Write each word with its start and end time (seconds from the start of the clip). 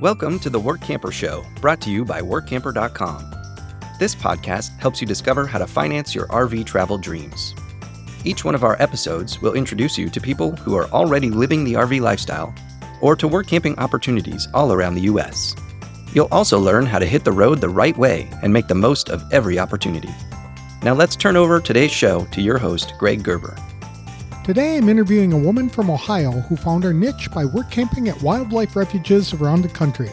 Welcome 0.00 0.38
to 0.38 0.48
the 0.48 0.58
Work 0.58 0.80
Camper 0.80 1.12
Show, 1.12 1.44
brought 1.60 1.82
to 1.82 1.90
you 1.90 2.06
by 2.06 2.22
WorkCamper.com. 2.22 3.34
This 3.98 4.14
podcast 4.14 4.74
helps 4.78 5.02
you 5.02 5.06
discover 5.06 5.46
how 5.46 5.58
to 5.58 5.66
finance 5.66 6.14
your 6.14 6.26
RV 6.28 6.64
travel 6.64 6.96
dreams. 6.96 7.54
Each 8.24 8.42
one 8.42 8.54
of 8.54 8.64
our 8.64 8.80
episodes 8.80 9.42
will 9.42 9.52
introduce 9.52 9.98
you 9.98 10.08
to 10.08 10.18
people 10.18 10.56
who 10.56 10.74
are 10.74 10.86
already 10.86 11.28
living 11.28 11.64
the 11.64 11.74
RV 11.74 12.00
lifestyle 12.00 12.54
or 13.02 13.14
to 13.14 13.28
work 13.28 13.46
camping 13.46 13.78
opportunities 13.78 14.48
all 14.54 14.72
around 14.72 14.94
the 14.94 15.02
U.S. 15.02 15.54
You'll 16.14 16.28
also 16.32 16.58
learn 16.58 16.86
how 16.86 16.98
to 16.98 17.04
hit 17.04 17.22
the 17.22 17.32
road 17.32 17.60
the 17.60 17.68
right 17.68 17.98
way 17.98 18.26
and 18.42 18.50
make 18.50 18.68
the 18.68 18.74
most 18.74 19.10
of 19.10 19.22
every 19.34 19.58
opportunity. 19.58 20.14
Now 20.82 20.94
let's 20.94 21.14
turn 21.14 21.36
over 21.36 21.60
today's 21.60 21.92
show 21.92 22.24
to 22.32 22.40
your 22.40 22.56
host, 22.56 22.94
Greg 22.98 23.22
Gerber. 23.22 23.54
Today 24.50 24.78
I'm 24.78 24.88
interviewing 24.88 25.32
a 25.32 25.38
woman 25.38 25.68
from 25.68 25.90
Ohio 25.90 26.32
who 26.32 26.56
found 26.56 26.82
her 26.82 26.92
niche 26.92 27.30
by 27.32 27.44
work 27.44 27.70
camping 27.70 28.08
at 28.08 28.20
wildlife 28.20 28.74
refuges 28.74 29.32
around 29.32 29.62
the 29.62 29.68
country. 29.68 30.10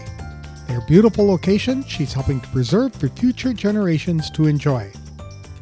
Their 0.68 0.82
beautiful 0.82 1.26
location 1.26 1.84
she's 1.86 2.14
helping 2.14 2.40
to 2.42 2.48
preserve 2.50 2.94
for 2.94 3.10
future 3.10 3.52
generations 3.52 4.30
to 4.30 4.46
enjoy. 4.46 4.92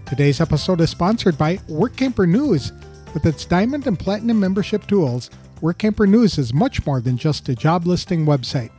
Today's 0.06 0.42
episode 0.42 0.82
is 0.82 0.90
sponsored 0.90 1.38
by 1.38 1.58
Work 1.70 1.96
Camper 1.96 2.28
News. 2.28 2.74
With 3.14 3.26
its 3.26 3.46
diamond 3.46 3.88
and 3.88 3.98
platinum 3.98 4.42
membership 4.42 4.86
tools, 4.88 5.30
Work 5.62 5.78
Camper 5.78 6.06
News 6.06 6.38
is 6.38 6.54
much 6.54 6.86
more 6.86 7.00
than 7.00 7.16
just 7.16 7.48
a 7.48 7.56
job 7.56 7.88
listing 7.88 8.26
website. 8.26 8.72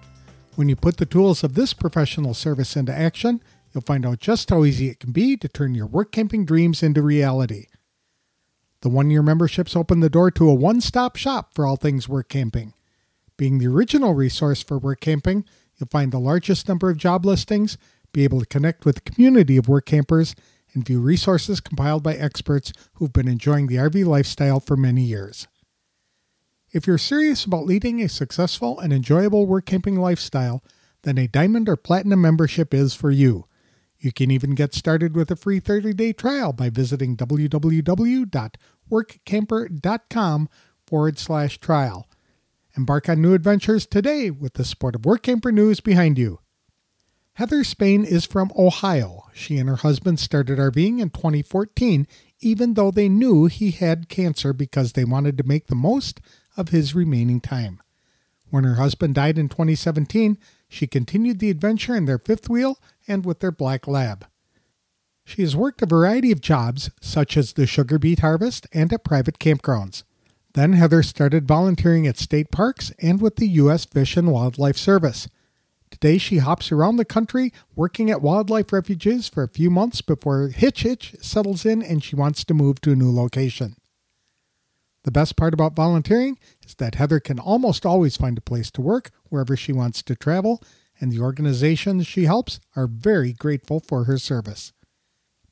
When 0.57 0.69
you 0.69 0.77
put 0.77 0.99
the 0.99 1.07
tools 1.07 1.43
of 1.43 1.55
this 1.55 1.73
professional 1.73 2.35
service 2.35 2.77
into 2.77 2.93
action, 2.93 3.43
you'll 3.73 3.81
find 3.81 4.05
out 4.05 4.21
just 4.21 4.51
how 4.51 4.63
easy 4.67 4.91
it 4.91 5.01
can 5.01 5.13
be 5.13 5.39
to 5.39 5.49
turn 5.49 5.75
your 5.75 5.87
work 5.87 6.13
camping 6.13 6.45
dreams 6.45 6.83
into 6.83 7.01
reality. 7.01 7.69
The 8.87 8.91
one 8.91 9.11
year 9.11 9.21
memberships 9.21 9.75
open 9.75 9.99
the 9.99 10.09
door 10.09 10.31
to 10.31 10.49
a 10.49 10.55
one 10.55 10.81
stop 10.81 11.17
shop 11.17 11.55
for 11.55 11.67
all 11.67 11.75
things 11.75 12.09
work 12.09 12.29
camping. 12.29 12.73
Being 13.37 13.59
the 13.59 13.66
original 13.66 14.15
resource 14.15 14.63
for 14.63 14.79
work 14.79 15.01
camping, 15.01 15.45
you'll 15.77 15.88
find 15.88 16.13
the 16.13 16.21
largest 16.21 16.69
number 16.69 16.88
of 16.88 16.97
job 16.97 17.27
listings, 17.27 17.79
be 18.13 18.23
able 18.23 18.38
to 18.38 18.47
connect 18.47 18.85
with 18.85 18.99
a 18.99 19.01
community 19.01 19.57
of 19.57 19.66
work 19.66 19.87
campers, 19.87 20.37
and 20.73 20.87
view 20.87 21.01
resources 21.01 21.59
compiled 21.59 22.05
by 22.05 22.15
experts 22.15 22.73
who've 22.93 23.13
been 23.13 23.27
enjoying 23.27 23.66
the 23.66 23.75
RV 23.75 24.07
lifestyle 24.07 24.60
for 24.60 24.77
many 24.77 25.03
years. 25.03 25.49
If 26.71 26.87
you're 26.87 26.97
serious 26.97 27.45
about 27.45 27.66
leading 27.66 28.01
a 28.01 28.09
successful 28.09 28.79
and 28.79 28.93
enjoyable 28.93 29.47
work 29.47 29.66
camping 29.66 29.97
lifestyle, 29.97 30.63
then 31.03 31.19
a 31.19 31.27
diamond 31.27 31.69
or 31.69 31.75
platinum 31.75 32.21
membership 32.21 32.73
is 32.73 32.95
for 32.95 33.10
you. 33.10 33.47
You 33.99 34.13
can 34.13 34.30
even 34.30 34.55
get 34.55 34.75
started 34.75 35.16
with 35.16 35.30
a 35.30 35.37
free 35.37 35.59
30 35.59 35.95
day 35.95 36.13
trial 36.13 36.53
by 36.53 36.71
visiting 36.71 37.16
www.workcamper.com 38.90 40.48
forward 40.87 41.18
slash 41.18 41.59
trial. 41.59 42.09
Embark 42.76 43.09
on 43.09 43.23
new 43.23 43.34
adventures 43.34 43.87
today 43.87 44.30
with 44.30 44.54
the 44.54 44.65
support 44.65 44.95
of 44.95 45.02
WorkCamper 45.02 45.52
News 45.52 45.80
behind 45.80 46.18
you. 46.18 46.40
Heather 47.34 47.64
Spain 47.64 48.04
is 48.04 48.24
from 48.24 48.51
Ohio. 48.57 49.24
She 49.34 49.59
and 49.59 49.68
her 49.68 49.76
husband 49.76 50.20
started 50.20 50.59
RVing 50.59 51.01
in 51.01 51.10
2014, 51.10 52.07
even 52.40 52.74
though 52.74 52.90
they 52.90 53.09
knew 53.09 53.46
he 53.46 53.73
had 53.73 54.09
cancer 54.09 54.52
because 54.52 54.92
they 54.92 55.04
wanted 55.04 55.37
to 55.38 55.45
make 55.45 55.66
the 55.66 55.74
most 55.74 56.20
of 56.57 56.68
his 56.70 56.95
remaining 56.95 57.40
time. 57.40 57.82
When 58.48 58.64
her 58.64 58.76
husband 58.76 59.14
died 59.14 59.38
in 59.38 59.48
2017, 59.48 60.38
she 60.68 60.87
continued 60.87 61.38
the 61.38 61.51
adventure 61.51 61.95
in 61.95 62.07
their 62.07 62.18
fifth 62.18 62.48
wheel 62.48 62.79
and 63.07 63.24
with 63.24 63.40
their 63.40 63.52
black 63.52 63.87
lab. 63.87 64.26
She 65.28 65.43
has 65.43 65.56
worked 65.56 65.82
a 65.82 65.87
variety 65.87 66.31
of 66.31 66.41
jobs, 66.41 66.88
such 67.00 67.37
as 67.37 67.53
the 67.53 67.66
sugar 67.66 67.99
beet 67.99 68.21
harvest 68.21 68.69
and 68.72 68.93
at 68.93 69.03
private 69.03 69.41
campgrounds. 69.41 70.05
Then 70.55 70.75
Heather 70.75 71.03
started 71.03 71.49
volunteering 71.49 72.06
at 72.06 72.16
state 72.16 72.53
parks 72.53 72.93
and 73.03 73.21
with 73.21 73.34
the 73.34 73.49
U.S. 73.49 73.84
Fish 73.84 74.16
and 74.16 74.31
Wildlife 74.31 74.77
Service. 74.77 75.27
Today 75.91 76.16
she 76.16 76.38
hops 76.38 76.70
around 76.70 76.97
the 76.97 77.04
country 77.04 77.53
working 77.75 78.09
at 78.09 78.22
wildlife 78.22 78.72
refuges 78.72 79.28
for 79.28 79.42
a 79.42 79.48
few 79.48 79.69
months 79.69 80.00
before 80.00 80.48
Hitch 80.48 80.87
Itch 80.87 81.16
settles 81.20 81.66
in 81.66 81.82
and 81.82 82.04
she 82.04 82.14
wants 82.14 82.44
to 82.44 82.54
move 82.54 82.81
to 82.82 82.93
a 82.93 82.97
new 82.97 83.10
location. 83.10 83.75
The 85.03 85.10
best 85.10 85.34
part 85.34 85.53
about 85.53 85.75
volunteering 85.75 86.38
is 86.64 86.76
that 86.76 86.94
Heather 86.94 87.19
can 87.19 87.41
almost 87.41 87.84
always 87.84 88.16
find 88.16 88.38
a 88.38 88.43
place 88.43 88.70
to 88.70 88.81
work 88.81 89.10
wherever 89.25 89.56
she 89.56 89.72
wants 89.72 90.04
to 90.04 90.14
travel, 90.14 90.62
and 91.00 91.10
the 91.10 91.20
organizations 91.20 92.06
she 92.06 92.25
helps 92.26 92.60
are 92.76 92.87
very 92.87 93.32
grateful 93.32 93.81
for 93.81 94.04
her 94.04 94.19
service. 94.19 94.72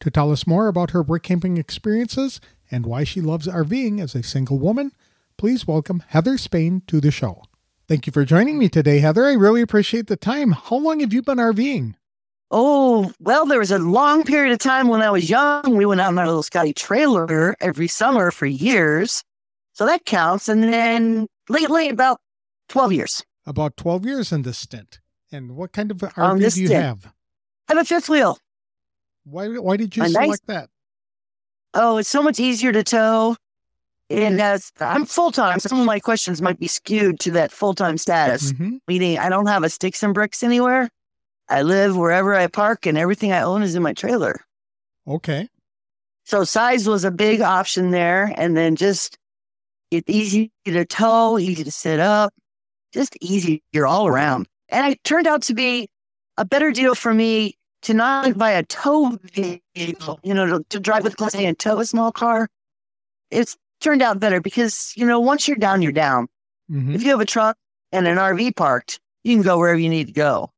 To 0.01 0.11
tell 0.11 0.31
us 0.31 0.47
more 0.47 0.69
about 0.69 0.91
her 0.91 1.03
brick 1.03 1.23
camping 1.23 1.57
experiences 1.57 2.41
and 2.71 2.87
why 2.87 3.05
she 3.05 3.21
loves 3.21 3.47
RVing 3.47 4.01
as 4.01 4.15
a 4.15 4.23
single 4.23 4.59
woman, 4.59 4.93
please 5.37 5.67
welcome 5.67 6.03
Heather 6.09 6.39
Spain 6.39 6.83
to 6.87 7.01
the 7.01 7.11
show. 7.11 7.43
Thank 7.87 8.07
you 8.07 8.13
for 8.13 8.25
joining 8.25 8.59
me 8.59 8.69
today, 8.69 9.01
Heather. 9.01 9.27
I 9.27 9.35
really 9.35 9.61
appreciate 9.61 10.07
the 10.07 10.17
time. 10.17 10.53
How 10.53 10.77
long 10.77 11.01
have 11.01 11.13
you 11.13 11.23
been 11.23 11.39
RVing? 11.39 11.95
Oh, 12.51 13.13
well, 13.19 13.47
there 13.47 13.59
was 13.59 13.71
a 13.71 13.79
long 13.79 14.23
period 14.25 14.53
of 14.53 14.59
time 14.59 14.89
when 14.89 15.03
I 15.03 15.11
was 15.11 15.29
young. 15.29 15.77
We 15.77 15.87
went 15.87 16.01
out 16.01 16.13
in 16.13 16.19
our 16.19 16.27
little 16.27 16.43
Scotty 16.43 16.73
trailer 16.73 17.57
every 17.61 17.89
summer 17.89 18.31
for 18.31 18.47
years. 18.47 19.23
So 19.73 19.87
that 19.87 20.05
counts. 20.05 20.49
And 20.49 20.63
then 20.63 21.27
lately, 21.49 21.89
about 21.89 22.21
12 22.69 22.93
years. 22.93 23.25
About 23.45 23.77
12 23.77 24.07
years 24.07 24.33
in 24.33 24.43
this 24.43 24.59
stint. 24.59 25.01
And 25.33 25.57
what 25.57 25.73
kind 25.73 25.91
of 25.91 25.99
RV 25.99 26.39
do 26.39 26.61
you 26.61 26.69
stint. 26.69 26.83
have? 26.83 27.13
I 27.69 27.75
have 27.75 27.83
a 27.83 27.85
fifth 27.85 28.09
wheel. 28.09 28.39
Why, 29.25 29.49
why 29.49 29.77
did 29.77 29.97
you 29.97 30.07
select 30.07 30.29
nice, 30.29 30.41
that? 30.47 30.69
Oh, 31.73 31.97
it's 31.97 32.09
so 32.09 32.23
much 32.23 32.39
easier 32.39 32.73
to 32.73 32.85
tow. 32.85 33.37
And 34.11 34.41
as 34.41 34.71
I'm 34.81 35.07
full 35.07 35.33
time, 35.33 35.59
some 35.61 35.81
of 35.81 35.87
my 35.87 35.99
questions 35.99 36.43
might 36.43 36.59
be 36.59 36.69
skewed 36.69 37.19
to 37.21 37.31
that 37.33 37.51
full 37.51 37.75
time 37.75 37.97
status, 37.97 38.53
mm-hmm. 38.53 38.77
meaning 38.87 39.19
I 39.19 39.29
don't 39.29 39.47
have 39.47 39.65
a 39.65 39.71
sticks 39.71 40.03
and 40.03 40.13
bricks 40.13 40.43
anywhere. 40.43 40.91
I 41.49 41.63
live 41.63 41.97
wherever 41.97 42.35
I 42.35 42.47
park, 42.47 42.87
and 42.87 42.97
everything 42.97 43.33
I 43.33 43.41
own 43.41 43.63
is 43.63 43.75
in 43.75 43.83
my 43.83 43.93
trailer. 43.93 44.41
Okay. 45.07 45.49
So 46.25 46.45
size 46.45 46.89
was 46.89 47.05
a 47.05 47.11
big 47.11 47.41
option 47.41 47.91
there, 47.91 48.33
and 48.37 48.57
then 48.57 48.77
just 48.77 49.19
it's 49.91 50.09
easy 50.09 50.51
to 50.67 50.85
tow, 50.85 51.39
easy 51.39 51.65
to 51.65 51.71
sit 51.71 52.01
up, 52.01 52.33
just 52.93 53.17
easier 53.21 53.87
all 53.87 54.07
around. 54.07 54.49
And 54.69 54.93
it 54.93 55.03
turned 55.05 55.27
out 55.27 55.43
to 55.43 55.55
be 55.55 55.89
a 56.37 56.45
better 56.45 56.73
deal 56.73 56.95
for 56.95 57.13
me 57.13 57.57
to 57.85 57.95
not 57.95 58.37
buy 58.37 58.51
a 58.51 58.63
tow 58.65 59.19
vehicle, 59.33 60.19
you 60.23 60.35
know, 60.35 60.59
to, 60.59 60.65
to 60.71 60.81
drive 60.81 61.05
with 61.05 61.17
class 61.17 61.35
A 61.35 61.45
and 61.45 61.59
tow 61.59 61.79
a 61.79 61.85
small 61.85 62.11
car. 62.11 62.49
It's 63.31 63.57
turned 63.81 64.03
out 64.03 64.19
better 64.19 64.41
because, 64.41 64.93
you 64.97 65.07
know, 65.07 65.21
once 65.21 65.47
you're 65.47 65.57
down, 65.57 65.83
you're 65.83 65.93
down. 65.93 66.29
Mm-hmm. 66.71 66.95
If 66.95 67.03
you 67.03 67.11
have 67.11 67.21
a 67.21 67.27
truck 67.27 67.57
and 67.93 68.07
an 68.07 68.17
RV 68.17 68.57
parked, 68.57 69.01
you 69.23 69.37
can 69.37 69.43
go 69.43 69.59
wherever 69.59 69.79
you 69.79 69.89
need 69.91 70.07
to 70.07 70.13
go. 70.13 70.51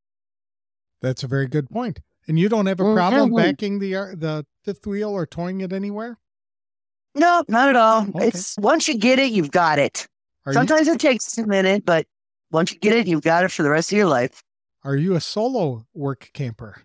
That's 1.03 1.25
a 1.25 1.27
very 1.27 1.47
good 1.47 1.69
point. 1.69 2.01
And 2.29 2.39
you 2.39 2.49
don't 2.49 2.67
have 2.67 2.81
a 2.81 2.95
problem 2.95 3.31
mm-hmm. 3.31 3.37
backing 3.37 3.79
the 3.79 3.95
uh, 3.95 4.07
the 4.17 4.47
fifth 4.65 4.87
wheel 4.87 5.11
or 5.11 5.27
towing 5.27 5.61
it 5.61 5.73
anywhere? 5.73 6.19
No, 7.15 7.45
not 7.49 7.69
at 7.69 7.77
all. 7.77 8.09
Okay. 8.09 8.29
It's 8.29 8.57
once 8.59 8.89
you 8.89 8.99
get 8.99 9.19
it, 9.19 9.31
you've 9.31 9.53
got 9.53 9.79
it. 9.79 10.07
Are 10.45 10.53
Sometimes 10.53 10.87
you... 10.87 10.95
it 10.95 11.01
takes 11.01 11.39
a 11.39 11.47
minute, 11.47 11.85
but 11.85 12.07
once 12.51 12.73
you 12.73 12.79
get 12.79 12.95
it, 12.95 13.07
you've 13.07 13.23
got 13.23 13.45
it 13.45 13.51
for 13.51 13.63
the 13.63 13.71
rest 13.71 13.93
of 13.93 13.99
your 13.99 14.07
life. 14.07 14.43
Are 14.85 14.97
you 14.97 15.15
a 15.15 15.21
solo 15.21 15.87
work 15.95 16.31
camper? 16.33 16.83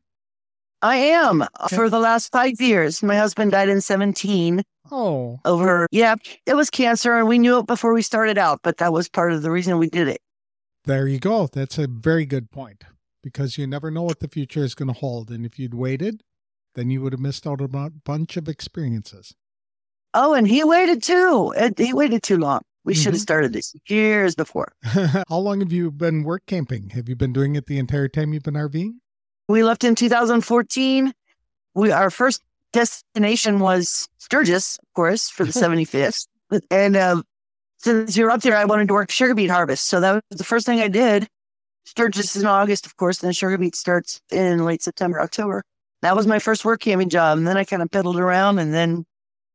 I 0.81 0.96
am 0.97 1.44
okay. 1.64 1.75
for 1.75 1.90
the 1.90 2.00
last 2.00 2.31
five 2.31 2.59
years. 2.59 3.03
My 3.03 3.16
husband 3.16 3.52
died 3.52 3.69
in 3.69 3.81
17. 3.81 4.64
Oh. 4.92 5.40
Over, 5.46 5.88
yeah, 5.92 6.16
it 6.46 6.56
was 6.56 6.69
cancer, 6.69 7.18
and 7.18 7.28
we 7.28 7.40
knew 7.40 7.59
it 7.59 7.68
before 7.68 7.94
we 7.94 8.02
started 8.02 8.38
out, 8.38 8.59
but 8.64 8.78
that 8.78 8.92
was 8.92 9.08
part 9.08 9.31
of 9.31 9.42
the 9.42 9.52
reason 9.52 9.78
we 9.78 9.90
did 9.90 10.08
it. 10.08 10.22
There 10.86 11.08
you 11.08 11.19
go. 11.19 11.47
That's 11.47 11.78
a 11.78 11.88
very 11.88 12.25
good 12.25 12.52
point 12.52 12.84
because 13.22 13.58
you 13.58 13.68
never 13.68 13.92
know 13.92 14.02
what 14.02 14.19
the 14.19 14.28
future 14.28 14.64
is 14.64 14.75
going 14.75 14.88
to 14.88 15.00
hold. 15.00 15.30
And 15.30 15.46
if 15.46 15.59
you'd 15.59 15.75
waited, 15.75 16.24
then 16.75 16.90
you 16.90 17.02
would 17.02 17.13
have 17.13 17.19
missed 17.19 17.46
out 17.46 17.62
on 17.62 17.75
a 17.75 17.90
bunch 17.90 18.36
of 18.36 18.50
experiences. 18.50 19.36
Oh, 20.13 20.34
and 20.34 20.48
he 20.48 20.63
waited 20.63 21.04
too. 21.04 21.54
He 21.78 21.94
waited 21.94 22.24
too 22.24 22.38
long. 22.38 22.62
We 22.83 22.94
mm-hmm. 22.94 23.04
should 23.04 23.13
have 23.13 23.22
started 23.22 23.54
this 23.54 23.74
years 23.88 24.36
before. 24.36 24.74
How 24.83 25.38
long 25.38 25.60
have 25.60 25.72
you 25.72 25.92
been 25.92 26.24
work 26.24 26.44
camping? 26.48 26.89
Have 26.89 27.07
you 27.07 27.16
been 27.16 27.31
doing 27.31 27.56
it 27.56 27.68
the 27.68 27.78
entire 27.78 28.07
time 28.07 28.33
you've 28.33 28.44
been 28.44 28.56
RVing? 28.56 28.95
We 29.51 29.63
left 29.63 29.83
in 29.83 29.95
2014. 29.95 31.13
We 31.75 31.92
our 31.92 32.09
first 32.09 32.42
destination 32.71 33.59
was 33.59 34.07
Sturgis, 34.18 34.80
of 34.81 34.94
course, 34.94 35.30
for 35.30 35.44
the 35.44 35.51
75th. 35.51 36.27
And 36.69 36.95
um, 36.95 37.24
since 37.77 38.15
you're 38.15 38.31
up 38.31 38.42
there, 38.42 38.56
I 38.56 38.65
wanted 38.65 38.88
to 38.88 38.94
work 38.94 39.12
sugar 39.12 39.36
beet 39.36 39.50
harvest. 39.50 39.88
So 39.88 40.00
that 40.00 40.24
was 40.30 40.38
the 40.38 40.44
first 40.44 40.65
thing 40.65 40.80
I 40.80 40.88
did. 40.88 41.27
Sturgis 41.86 42.36
is 42.36 42.44
in 42.44 42.48
August, 42.48 42.86
of 42.86 42.95
course, 42.95 43.19
then 43.19 43.33
sugar 43.33 43.57
beet 43.57 43.75
starts 43.75 44.21
in 44.31 44.63
late 44.63 44.81
September, 44.81 45.19
October. 45.19 45.63
That 46.01 46.15
was 46.15 46.27
my 46.27 46.39
first 46.39 46.63
work 46.63 46.80
camping 46.80 47.09
job. 47.09 47.38
And 47.38 47.45
then 47.45 47.57
I 47.57 47.63
kind 47.63 47.81
of 47.81 47.92
pedaled 47.92 48.19
around 48.19 48.59
and 48.59 48.74
then 48.74 49.06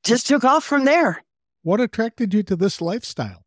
just 0.05 0.27
took 0.27 0.45
off 0.45 0.65
from 0.65 0.85
there. 0.85 1.23
What 1.63 1.81
attracted 1.81 2.35
you 2.35 2.43
to 2.45 2.57
this 2.57 2.81
lifestyle? 2.81 3.45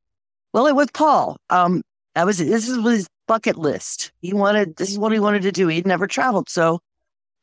Well, 0.54 0.66
it 0.66 0.76
was 0.76 0.90
Paul. 0.92 1.38
Um, 1.50 1.84
I 2.16 2.26
was 2.26 2.40
this 2.40 2.68
was 2.70 3.08
bucket 3.30 3.58
list. 3.58 4.12
He 4.22 4.34
wanted 4.34 4.76
this 4.78 4.90
is 4.90 4.98
what 5.00 5.12
he 5.14 5.20
wanted 5.20 5.44
to 5.44 5.52
do. 5.52 5.68
He'd 5.68 5.86
never 5.88 6.08
traveled, 6.08 6.50
so 6.50 6.80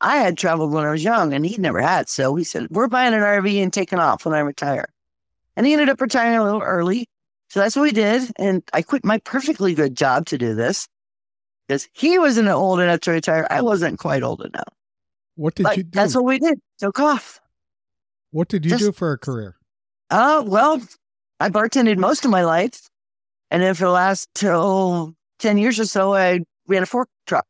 I 0.01 0.17
had 0.17 0.37
traveled 0.37 0.71
when 0.73 0.85
I 0.85 0.91
was 0.91 1.03
young, 1.03 1.33
and 1.33 1.45
he'd 1.45 1.59
never 1.61 1.81
had. 1.81 2.09
So 2.09 2.35
he 2.35 2.43
said, 2.43 2.67
"We're 2.69 2.87
buying 2.89 3.13
an 3.13 3.21
RV 3.21 3.63
and 3.63 3.71
taking 3.73 3.97
off 3.99 4.25
when 4.25 4.35
I 4.35 4.39
retire." 4.39 4.89
And 5.55 5.65
he 5.65 5.71
ended 5.73 5.89
up 5.89 6.01
retiring 6.01 6.37
a 6.37 6.43
little 6.43 6.61
early, 6.61 7.07
so 7.49 7.59
that's 7.61 7.75
what 7.75 7.83
we 7.83 7.91
did. 7.93 8.29
And 8.37 8.61
I 8.73 8.81
quit 8.83 9.03
my 9.05 9.17
perfectly 9.19 9.73
good 9.73 9.95
job 9.97 10.25
to 10.27 10.37
do 10.37 10.53
this. 10.53 10.87
because 11.67 11.87
he 11.93 12.17
wasn't 12.19 12.47
old 12.49 12.79
enough 12.79 13.01
to 13.01 13.11
retire. 13.11 13.47
I 13.49 13.61
wasn't 13.61 13.97
quite 13.99 14.23
old 14.23 14.41
enough. 14.45 14.73
What 15.35 15.55
did 15.55 15.63
But 15.63 15.77
you 15.77 15.83
do? 15.83 15.89
that's 15.93 16.15
what 16.15 16.25
we 16.25 16.39
did. 16.39 16.59
Took 16.79 16.99
off. 16.99 17.39
what 18.31 18.47
did 18.49 18.63
you 18.65 18.71
just- 18.71 18.83
do 18.83 18.91
for 18.91 19.11
a 19.13 19.17
career? 19.17 19.55
Uh, 20.09 20.43
well, 20.45 20.81
I 21.39 21.49
bartended 21.49 21.97
most 21.97 22.23
of 22.25 22.31
my 22.31 22.43
life. 22.45 22.87
And 23.51 23.61
then 23.63 23.73
for 23.75 23.85
the 23.85 23.91
last 23.91 24.29
oh, 24.45 25.13
10 25.39 25.57
years 25.57 25.79
or 25.79 25.85
so, 25.85 26.13
I 26.13 26.41
ran 26.67 26.83
a 26.83 26.85
fork 26.85 27.09
truck 27.25 27.45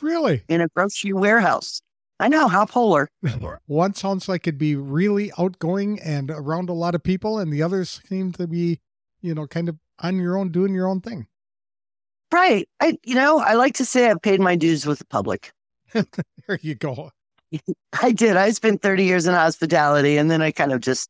Really? 0.00 0.42
in 0.48 0.60
a 0.60 0.68
grocery 0.68 1.12
warehouse. 1.12 1.80
I 2.20 2.28
know 2.28 2.48
how 2.48 2.64
polar. 2.66 3.08
One 3.66 3.94
sounds 3.94 4.28
like 4.28 4.46
it'd 4.46 4.58
be 4.58 4.74
really 4.74 5.30
outgoing 5.38 6.00
and 6.00 6.30
around 6.30 6.68
a 6.68 6.72
lot 6.72 6.94
of 6.94 7.02
people, 7.02 7.38
and 7.38 7.52
the 7.52 7.62
others 7.62 8.00
seem 8.08 8.32
to 8.32 8.46
be, 8.46 8.80
you 9.20 9.34
know, 9.34 9.46
kind 9.46 9.68
of 9.68 9.76
on 10.00 10.18
your 10.18 10.36
own, 10.36 10.50
doing 10.50 10.74
your 10.74 10.88
own 10.88 11.00
thing. 11.00 11.26
Right. 12.32 12.68
I, 12.80 12.98
you 13.04 13.14
know, 13.14 13.38
I 13.38 13.54
like 13.54 13.74
to 13.74 13.84
say 13.84 14.10
I've 14.10 14.20
paid 14.20 14.40
my 14.40 14.56
dues 14.56 14.84
with 14.84 14.98
the 14.98 15.06
public. 15.06 15.52
There 16.46 16.58
you 16.62 16.74
go. 16.74 17.10
I 18.02 18.12
did. 18.12 18.36
I 18.36 18.50
spent 18.50 18.80
30 18.82 19.04
years 19.04 19.26
in 19.26 19.34
hospitality 19.34 20.16
and 20.16 20.30
then 20.30 20.40
I 20.42 20.50
kind 20.50 20.72
of 20.72 20.80
just, 20.80 21.08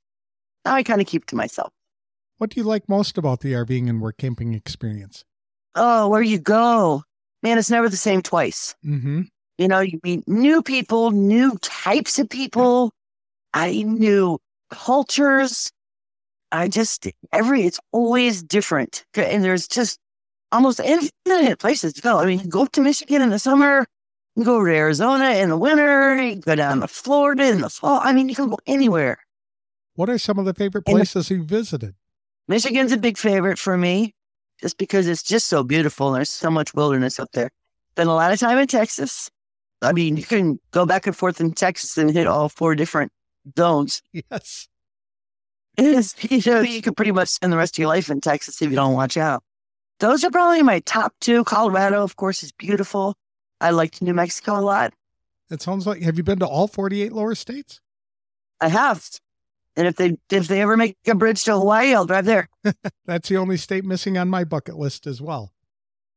now 0.64 0.74
I 0.74 0.82
kind 0.82 1.00
of 1.00 1.06
keep 1.06 1.26
to 1.26 1.36
myself. 1.36 1.72
What 2.38 2.50
do 2.50 2.60
you 2.60 2.64
like 2.66 2.88
most 2.88 3.16
about 3.18 3.40
the 3.40 3.52
RVing 3.52 3.88
and 3.88 4.00
work 4.00 4.16
camping 4.18 4.52
experience? 4.54 5.24
Oh, 5.78 6.08
where 6.08 6.22
you 6.22 6.38
go. 6.38 7.02
Man, 7.42 7.56
it's 7.58 7.70
never 7.70 7.88
the 7.88 7.96
same 7.96 8.20
twice. 8.20 8.74
Mm-hmm. 8.84 9.22
You 9.58 9.68
know, 9.68 9.80
you 9.80 9.98
meet 10.02 10.26
new 10.28 10.62
people, 10.62 11.10
new 11.12 11.56
types 11.58 12.18
of 12.18 12.28
people. 12.28 12.92
I 13.54 13.82
knew 13.82 14.38
cultures. 14.70 15.70
I 16.50 16.68
just, 16.68 17.06
every, 17.32 17.62
it's 17.62 17.78
always 17.92 18.42
different. 18.42 19.04
And 19.14 19.44
there's 19.44 19.68
just 19.68 19.98
almost 20.50 20.80
infinite 20.80 21.58
places 21.58 21.92
to 21.94 22.02
go. 22.02 22.18
I 22.18 22.26
mean, 22.26 22.40
you 22.40 22.46
go 22.46 22.62
up 22.62 22.72
to 22.72 22.80
Michigan 22.80 23.20
in 23.22 23.30
the 23.30 23.38
summer, 23.38 23.84
you 24.34 24.44
go 24.44 24.64
to 24.64 24.70
Arizona 24.70 25.30
in 25.30 25.48
the 25.50 25.56
winter, 25.58 26.20
you 26.22 26.36
go 26.36 26.54
down 26.54 26.80
to 26.80 26.88
Florida 26.88 27.48
in 27.48 27.60
the 27.60 27.68
fall. 27.68 28.00
I 28.02 28.12
mean, 28.12 28.28
you 28.28 28.34
can 28.34 28.48
go 28.48 28.58
anywhere. 28.66 29.18
What 29.94 30.08
are 30.08 30.18
some 30.18 30.38
of 30.38 30.44
the 30.44 30.54
favorite 30.54 30.84
And 30.86 30.94
the- 30.96 31.00
places 31.00 31.30
you 31.30 31.42
visited? 31.44 31.94
Michigan's 32.46 32.92
a 32.92 32.96
big 32.96 33.18
favorite 33.18 33.58
for 33.58 33.76
me 33.76 34.14
just 34.60 34.78
because 34.78 35.06
it's 35.06 35.22
just 35.22 35.46
so 35.46 35.62
beautiful. 35.62 36.08
and 36.08 36.16
There's 36.16 36.28
so 36.30 36.50
much 36.50 36.74
wilderness 36.74 37.18
up 37.18 37.30
there. 37.32 37.50
Spent 37.92 38.08
a 38.08 38.14
lot 38.14 38.32
of 38.32 38.38
time 38.38 38.58
in 38.58 38.66
Texas. 38.66 39.30
I 39.82 39.92
mean, 39.92 40.16
you 40.16 40.24
can 40.24 40.58
go 40.72 40.84
back 40.86 41.06
and 41.06 41.16
forth 41.16 41.40
in 41.40 41.52
Texas 41.52 41.96
and 41.96 42.10
hit 42.10 42.26
all 42.26 42.48
four 42.48 42.74
different 42.74 43.12
zones. 43.56 44.02
Yes. 44.30 44.68
It 45.76 45.84
is, 45.86 46.14
you 46.28 46.42
know, 46.50 46.60
you 46.60 46.82
can 46.82 46.94
pretty 46.94 47.12
much 47.12 47.28
spend 47.28 47.52
the 47.52 47.56
rest 47.56 47.76
of 47.76 47.78
your 47.78 47.88
life 47.88 48.10
in 48.10 48.20
Texas 48.20 48.60
if 48.60 48.68
you 48.68 48.74
don't 48.76 48.94
watch 48.94 49.16
out. 49.16 49.44
Those 50.00 50.24
are 50.24 50.30
probably 50.30 50.62
my 50.62 50.80
top 50.80 51.14
two. 51.20 51.44
Colorado, 51.44 52.02
of 52.02 52.16
course, 52.16 52.42
is 52.42 52.50
beautiful. 52.52 53.14
I 53.60 53.70
liked 53.70 54.02
New 54.02 54.14
Mexico 54.14 54.58
a 54.58 54.62
lot. 54.62 54.92
It 55.50 55.62
sounds 55.62 55.86
like, 55.86 56.02
have 56.02 56.16
you 56.16 56.22
been 56.24 56.40
to 56.40 56.46
all 56.46 56.68
48 56.68 57.12
lower 57.12 57.34
states? 57.34 57.80
I 58.60 58.68
have. 58.68 59.08
And 59.78 59.86
if 59.86 59.94
they 59.96 60.18
if 60.30 60.48
they 60.48 60.60
ever 60.60 60.76
make 60.76 60.96
a 61.06 61.14
bridge 61.14 61.44
to 61.44 61.52
Hawaii, 61.52 61.94
I'll 61.94 62.04
drive 62.04 62.24
there. 62.24 62.48
That's 63.06 63.28
the 63.28 63.36
only 63.36 63.56
state 63.56 63.84
missing 63.84 64.18
on 64.18 64.28
my 64.28 64.42
bucket 64.42 64.76
list 64.76 65.06
as 65.06 65.22
well. 65.22 65.52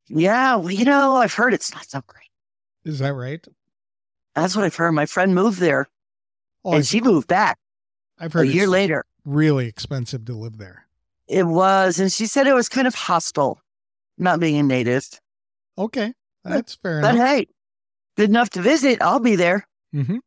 Yeah, 0.08 0.56
well, 0.56 0.72
you 0.72 0.84
know, 0.84 1.16
I've 1.16 1.34
heard 1.36 1.54
it's 1.54 1.72
not 1.74 1.88
so 1.88 2.02
great. 2.08 2.28
Is 2.84 2.98
that 3.00 3.14
right? 3.14 3.48
That's 4.34 4.56
what 4.56 4.66
I've 4.66 4.76
heard. 4.76 4.94
My 4.94 5.06
friend 5.06 5.36
moved 5.36 5.60
there 5.60 5.88
Oh, 6.66 6.72
and 6.72 6.80
I've, 6.80 6.88
she 6.88 7.02
moved 7.02 7.28
back 7.28 7.60
I've 8.20 8.34
heard 8.34 8.48
a 8.48 8.52
year 8.52 8.64
it's 8.64 8.72
later. 8.72 9.06
really 9.26 9.68
expensive 9.68 10.26
to 10.26 10.34
live 10.34 10.58
there. 10.58 10.88
It 11.28 11.44
was, 11.46 12.00
and 12.00 12.12
she 12.12 12.26
said 12.26 12.48
it 12.48 12.54
was 12.56 12.68
kind 12.68 12.88
of 12.88 12.96
hostile, 12.96 13.62
not 14.18 14.40
being 14.40 14.58
a 14.58 14.64
native. 14.64 15.08
Okay. 15.78 16.14
That's 16.44 16.74
fair 16.76 17.00
But 17.02 17.14
enough. 17.16 17.28
hey, 17.28 17.46
good 18.18 18.30
enough 18.32 18.50
to 18.52 18.62
visit. 18.62 19.02
I'll 19.02 19.20
be 19.20 19.36
there. 19.36 19.68
hmm 19.94 20.18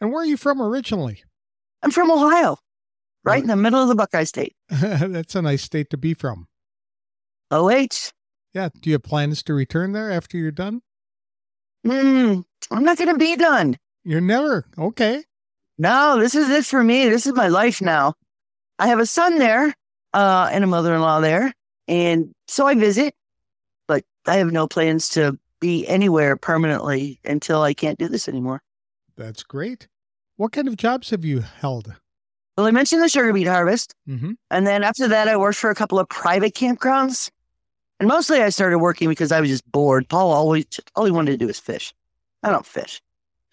And 0.00 0.10
where 0.10 0.22
are 0.22 0.26
you 0.26 0.38
from 0.38 0.60
originally? 0.62 1.22
I'm 1.82 1.90
from 1.92 2.10
Ohio, 2.10 2.58
right 3.24 3.42
in 3.42 3.48
the 3.48 3.56
middle 3.56 3.80
of 3.80 3.88
the 3.88 3.94
Buckeye 3.94 4.24
State. 4.24 4.54
That's 4.68 5.34
a 5.34 5.42
nice 5.42 5.62
state 5.62 5.90
to 5.90 5.96
be 5.96 6.14
from. 6.14 6.48
OH. 7.50 8.12
Yeah. 8.54 8.68
Do 8.80 8.90
you 8.90 8.94
have 8.94 9.02
plans 9.02 9.42
to 9.44 9.54
return 9.54 9.92
there 9.92 10.10
after 10.10 10.36
you're 10.36 10.50
done? 10.50 10.82
Mm, 11.86 12.44
I'm 12.70 12.84
not 12.84 12.98
going 12.98 13.12
to 13.12 13.18
be 13.18 13.36
done. 13.36 13.76
You're 14.04 14.20
never. 14.20 14.66
Okay. 14.78 15.22
No, 15.78 16.18
this 16.18 16.34
is 16.34 16.48
it 16.50 16.64
for 16.64 16.82
me. 16.82 17.08
This 17.08 17.26
is 17.26 17.34
my 17.34 17.48
life 17.48 17.80
now. 17.80 18.14
I 18.78 18.88
have 18.88 18.98
a 18.98 19.06
son 19.06 19.38
there, 19.38 19.72
uh, 20.12 20.48
and 20.52 20.64
a 20.64 20.66
mother-in-law 20.66 21.20
there, 21.20 21.52
and 21.86 22.32
so 22.46 22.66
I 22.66 22.74
visit, 22.74 23.14
but 23.86 24.04
I 24.26 24.36
have 24.36 24.52
no 24.52 24.66
plans 24.68 25.08
to 25.10 25.38
be 25.60 25.86
anywhere 25.86 26.36
permanently 26.36 27.20
until 27.24 27.62
I 27.62 27.74
can't 27.74 27.98
do 27.98 28.08
this 28.08 28.28
anymore. 28.28 28.62
That's 29.16 29.42
great. 29.42 29.88
What 30.36 30.52
kind 30.52 30.68
of 30.68 30.76
jobs 30.76 31.10
have 31.10 31.24
you 31.24 31.40
held? 31.40 31.94
Well, 32.58 32.66
I 32.66 32.72
mentioned 32.72 33.00
the 33.02 33.08
sugar 33.08 33.32
beet 33.32 33.46
harvest, 33.46 33.94
Mm-hmm. 34.08 34.32
and 34.50 34.66
then 34.66 34.82
after 34.82 35.06
that, 35.06 35.28
I 35.28 35.36
worked 35.36 35.58
for 35.58 35.70
a 35.70 35.76
couple 35.76 36.00
of 36.00 36.08
private 36.08 36.54
campgrounds, 36.54 37.30
and 38.00 38.08
mostly 38.08 38.42
I 38.42 38.48
started 38.48 38.80
working 38.80 39.08
because 39.08 39.30
I 39.30 39.40
was 39.40 39.48
just 39.48 39.70
bored. 39.70 40.08
Paul 40.08 40.32
always 40.32 40.66
all 40.96 41.04
he 41.04 41.12
wanted 41.12 41.30
to 41.30 41.36
do 41.36 41.46
was 41.46 41.60
fish. 41.60 41.94
I 42.42 42.50
don't 42.50 42.66
fish. 42.66 43.00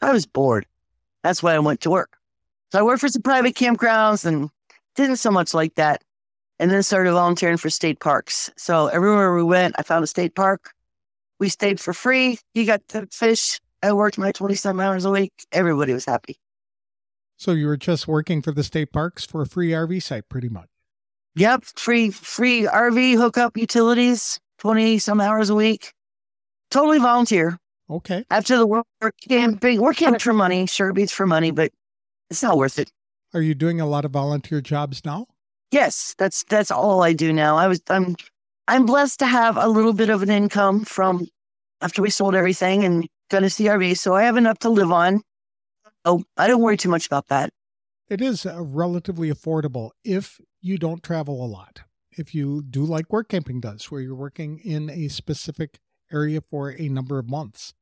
I 0.02 0.12
was 0.12 0.25
bored. 0.25 0.66
That's 1.24 1.44
why 1.44 1.54
I 1.54 1.60
went 1.60 1.81
to 1.81 1.92
work. 1.92 2.18
So 2.72 2.80
I 2.80 2.81
worked 2.81 3.02
for 3.02 3.07
some 3.10 3.22
private 3.22 3.54
campgrounds 3.54 4.25
and 4.25 4.50
didn't 4.96 5.18
so 5.18 5.30
much 5.30 5.54
like 5.54 5.75
that. 5.75 6.04
And 6.58 6.72
then 6.72 6.81
started 6.84 7.12
volunteering 7.12 7.58
for 7.58 7.69
state 7.69 8.00
parks. 8.00 8.50
So 8.58 8.88
everywhere 8.88 9.36
we 9.36 9.44
went, 9.44 9.75
I 9.78 9.84
found 9.84 10.04
a 10.04 10.08
state 10.08 10.34
park. 10.36 10.72
We 11.40 11.50
stayed 11.50 11.80
for 11.80 11.94
free. 11.94 12.40
You 12.56 12.66
got 12.66 12.88
to 12.90 13.08
fish. 13.12 13.60
I 13.84 13.94
worked 13.94 14.18
my 14.18 14.31
27 14.31 14.80
hours 14.81 15.06
a 15.06 15.12
week. 15.12 15.34
Everybody 15.51 15.94
was 15.94 16.06
happy. 16.06 16.38
So 17.38 17.52
you 17.52 17.68
were 17.68 17.78
just 17.78 18.08
working 18.08 18.42
for 18.42 18.52
the 18.52 18.64
state 18.64 18.92
parks 18.92 19.26
for 19.26 19.42
a 19.42 19.46
free 19.46 19.72
RV 19.72 20.02
site, 20.04 20.30
pretty 20.30 20.50
much. 20.50 20.70
Yep. 21.36 21.66
Free, 21.76 22.12
free 22.12 22.64
RV 22.64 23.16
hookup 23.18 23.58
utilities, 23.58 24.40
20 24.60 25.00
some 25.00 25.20
hours 25.20 25.50
a 25.50 25.56
week. 25.56 25.94
Totally 26.72 27.00
volunteer. 27.00 27.58
Okay. 27.90 28.26
After 28.32 28.58
the 28.58 28.66
work 28.66 28.86
camping, 29.28 29.82
we're 29.82 29.94
camping 29.94 30.20
for 30.20 30.34
money. 30.34 30.66
Sure 30.66 30.94
beats 30.94 31.12
for 31.12 31.28
money, 31.28 31.52
but 31.52 31.72
it's 32.30 32.42
not 32.42 32.58
worth 32.58 32.80
it. 32.80 32.92
Are 33.34 33.42
you 33.42 33.54
doing 33.54 33.80
a 33.82 33.86
lot 33.86 34.06
of 34.06 34.12
volunteer 34.12 34.62
jobs 34.62 35.04
now? 35.06 35.28
Yes, 35.72 36.16
that's 36.18 36.44
that's 36.46 36.72
all 36.72 37.04
I 37.04 37.13
do 37.13 37.34
now. 37.34 37.58
I 37.58 37.68
was 37.68 37.82
I'm 37.89 38.15
I'm 38.68 38.86
blessed 38.86 39.20
to 39.20 39.25
have 39.25 39.58
a 39.58 39.68
little 39.68 39.94
bit 39.94 40.10
of 40.10 40.24
an 40.24 40.30
income 40.30 40.86
from 40.86 41.27
after 41.82 42.01
we 42.01 42.10
sold 42.10 42.34
everything 42.34 42.84
and 42.84 43.08
got 43.30 43.44
a 43.44 43.48
CRV, 43.48 43.98
so 43.98 44.15
I 44.15 44.24
have 44.24 44.38
enough 44.38 44.60
to 44.60 44.70
live 44.70 44.92
on. 44.92 45.22
Oh, 46.05 46.24
I 46.38 46.47
don't 46.47 46.62
worry 46.62 46.77
too 46.77 46.89
much 46.89 47.05
about 47.07 47.27
that. 47.27 47.51
It 48.07 48.21
is 48.21 48.45
uh, 48.45 48.62
relatively 48.62 49.31
affordable 49.31 49.91
if 50.03 50.39
you 50.62 50.77
don't 50.77 51.01
travel 51.01 51.43
a 51.43 51.47
lot. 51.47 51.81
If 52.12 52.33
you 52.33 52.62
do 52.62 52.85
like 52.85 53.12
work 53.12 53.29
camping 53.29 53.59
does, 53.59 53.91
where 53.91 54.00
you're 54.00 54.15
working 54.15 54.59
in 54.63 54.89
a 54.89 55.07
specific 55.09 55.79
area 56.13 56.41
for 56.41 56.69
a 56.69 56.88
number 56.88 57.19
of 57.19 57.27
months 57.27 57.74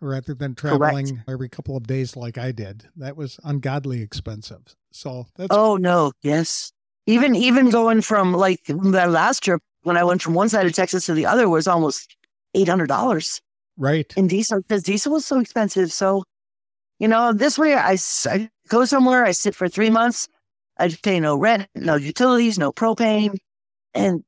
rather 0.00 0.34
than 0.34 0.54
traveling 0.54 1.22
every 1.28 1.48
couple 1.48 1.76
of 1.76 1.86
days 1.86 2.16
like 2.16 2.38
I 2.38 2.52
did. 2.52 2.88
That 2.96 3.16
was 3.16 3.38
ungodly 3.44 4.02
expensive. 4.02 4.74
So 4.92 5.26
that's 5.36 5.48
Oh 5.50 5.76
no, 5.76 6.12
yes. 6.22 6.72
Even 7.06 7.34
even 7.34 7.70
going 7.70 8.02
from 8.02 8.32
like 8.32 8.60
that 8.66 9.10
last 9.10 9.42
trip 9.42 9.62
when 9.82 9.96
I 9.96 10.04
went 10.04 10.22
from 10.22 10.34
one 10.34 10.48
side 10.48 10.66
of 10.66 10.72
Texas 10.72 11.06
to 11.06 11.14
the 11.14 11.26
other 11.26 11.48
was 11.48 11.66
almost 11.66 12.16
eight 12.54 12.68
hundred 12.68 12.88
dollars 12.88 13.40
right. 13.76 14.12
in 14.16 14.26
diesel 14.26 14.60
because 14.60 14.82
diesel 14.82 15.12
was 15.12 15.26
so 15.26 15.40
expensive. 15.40 15.92
So, 15.92 16.24
you 16.98 17.08
know, 17.08 17.32
this 17.32 17.58
way 17.58 17.74
I 17.74 17.96
go 18.68 18.84
somewhere, 18.84 19.24
I 19.24 19.32
sit 19.32 19.54
for 19.54 19.68
three 19.68 19.90
months, 19.90 20.28
I 20.78 20.88
pay 20.88 21.20
no 21.20 21.36
rent, 21.36 21.68
no 21.74 21.96
utilities, 21.96 22.58
no 22.58 22.72
propane, 22.72 23.38
and 23.94 24.22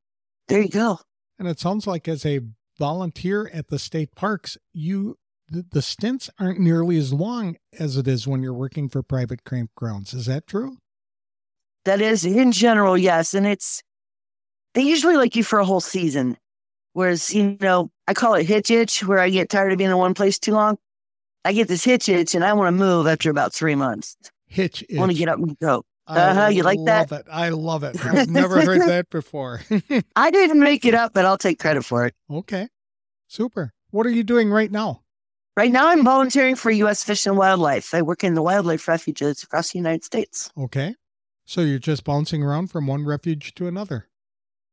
there 0.48 0.60
you 0.60 0.68
go. 0.68 0.98
And 1.38 1.48
it 1.48 1.58
sounds 1.58 1.86
like 1.86 2.08
as 2.08 2.26
a 2.26 2.40
volunteer 2.78 3.50
at 3.52 3.68
the 3.68 3.78
state 3.78 4.14
parks, 4.14 4.56
you 4.72 5.16
the, 5.50 5.66
the 5.70 5.82
stints 5.82 6.30
aren't 6.38 6.60
nearly 6.60 6.96
as 6.96 7.12
long 7.12 7.56
as 7.78 7.96
it 7.96 8.06
is 8.06 8.26
when 8.26 8.42
you're 8.42 8.54
working 8.54 8.88
for 8.88 9.02
private 9.02 9.44
campgrounds. 9.44 10.14
Is 10.14 10.26
that 10.26 10.46
true? 10.46 10.76
That 11.84 12.00
is 12.00 12.24
in 12.24 12.52
general, 12.52 12.96
yes. 12.96 13.34
And 13.34 13.46
it's, 13.46 13.82
they 14.74 14.82
usually 14.82 15.16
like 15.16 15.34
you 15.34 15.42
for 15.42 15.58
a 15.58 15.64
whole 15.64 15.80
season. 15.80 16.36
Whereas, 16.92 17.34
you 17.34 17.56
know, 17.60 17.90
I 18.06 18.14
call 18.14 18.34
it 18.34 18.46
hitch 18.46 18.70
itch, 18.70 19.04
where 19.04 19.18
I 19.18 19.28
get 19.30 19.48
tired 19.48 19.72
of 19.72 19.78
being 19.78 19.90
in 19.90 19.96
one 19.96 20.14
place 20.14 20.38
too 20.38 20.52
long. 20.52 20.78
I 21.44 21.52
get 21.52 21.68
this 21.68 21.84
hitch 21.84 22.08
itch 22.08 22.34
and 22.34 22.44
I 22.44 22.52
want 22.52 22.68
to 22.68 22.78
move 22.78 23.06
after 23.06 23.30
about 23.30 23.52
three 23.54 23.74
months. 23.74 24.16
Hitch. 24.46 24.84
I 24.94 24.98
want 24.98 25.12
to 25.12 25.16
get 25.18 25.28
up 25.28 25.38
and 25.38 25.58
go. 25.58 25.84
I 26.06 26.18
Uh-huh, 26.20 26.46
you 26.48 26.62
like 26.64 26.78
that? 26.86 27.10
love 27.10 27.20
it. 27.20 27.26
I 27.30 27.48
love 27.50 27.84
it. 27.84 28.04
I've 28.04 28.28
never 28.28 28.60
heard 28.62 28.82
that 28.82 29.08
before. 29.10 29.60
I 30.16 30.30
didn't 30.30 30.60
make 30.60 30.84
it 30.84 30.94
up, 30.94 31.14
but 31.14 31.24
I'll 31.24 31.38
take 31.38 31.58
credit 31.58 31.84
for 31.84 32.04
it. 32.06 32.14
okay. 32.30 32.68
Super. 33.28 33.72
What 33.90 34.06
are 34.06 34.10
you 34.10 34.24
doing 34.24 34.50
right 34.50 34.70
now? 34.70 35.02
Right 35.56 35.70
now, 35.70 35.88
I'm 35.88 36.04
volunteering 36.04 36.56
for 36.56 36.70
U.S. 36.70 37.04
Fish 37.04 37.26
and 37.26 37.36
Wildlife. 37.36 37.92
I 37.94 38.02
work 38.02 38.24
in 38.24 38.34
the 38.34 38.42
wildlife 38.42 38.86
refuges 38.88 39.42
across 39.42 39.70
the 39.72 39.78
United 39.78 40.04
States. 40.04 40.50
Okay. 40.58 40.94
So 41.44 41.60
you're 41.60 41.78
just 41.78 42.02
bouncing 42.04 42.42
around 42.42 42.68
from 42.72 42.86
one 42.86 43.04
refuge 43.04 43.54
to 43.54 43.66
another. 43.66 44.08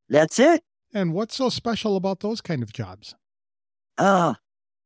That's 0.09 0.39
it. 0.39 0.63
And 0.93 1.13
what's 1.13 1.35
so 1.35 1.49
special 1.49 1.95
about 1.97 2.21
those 2.21 2.41
kind 2.41 2.63
of 2.63 2.71
jobs? 2.73 3.15
Uh, 3.97 4.35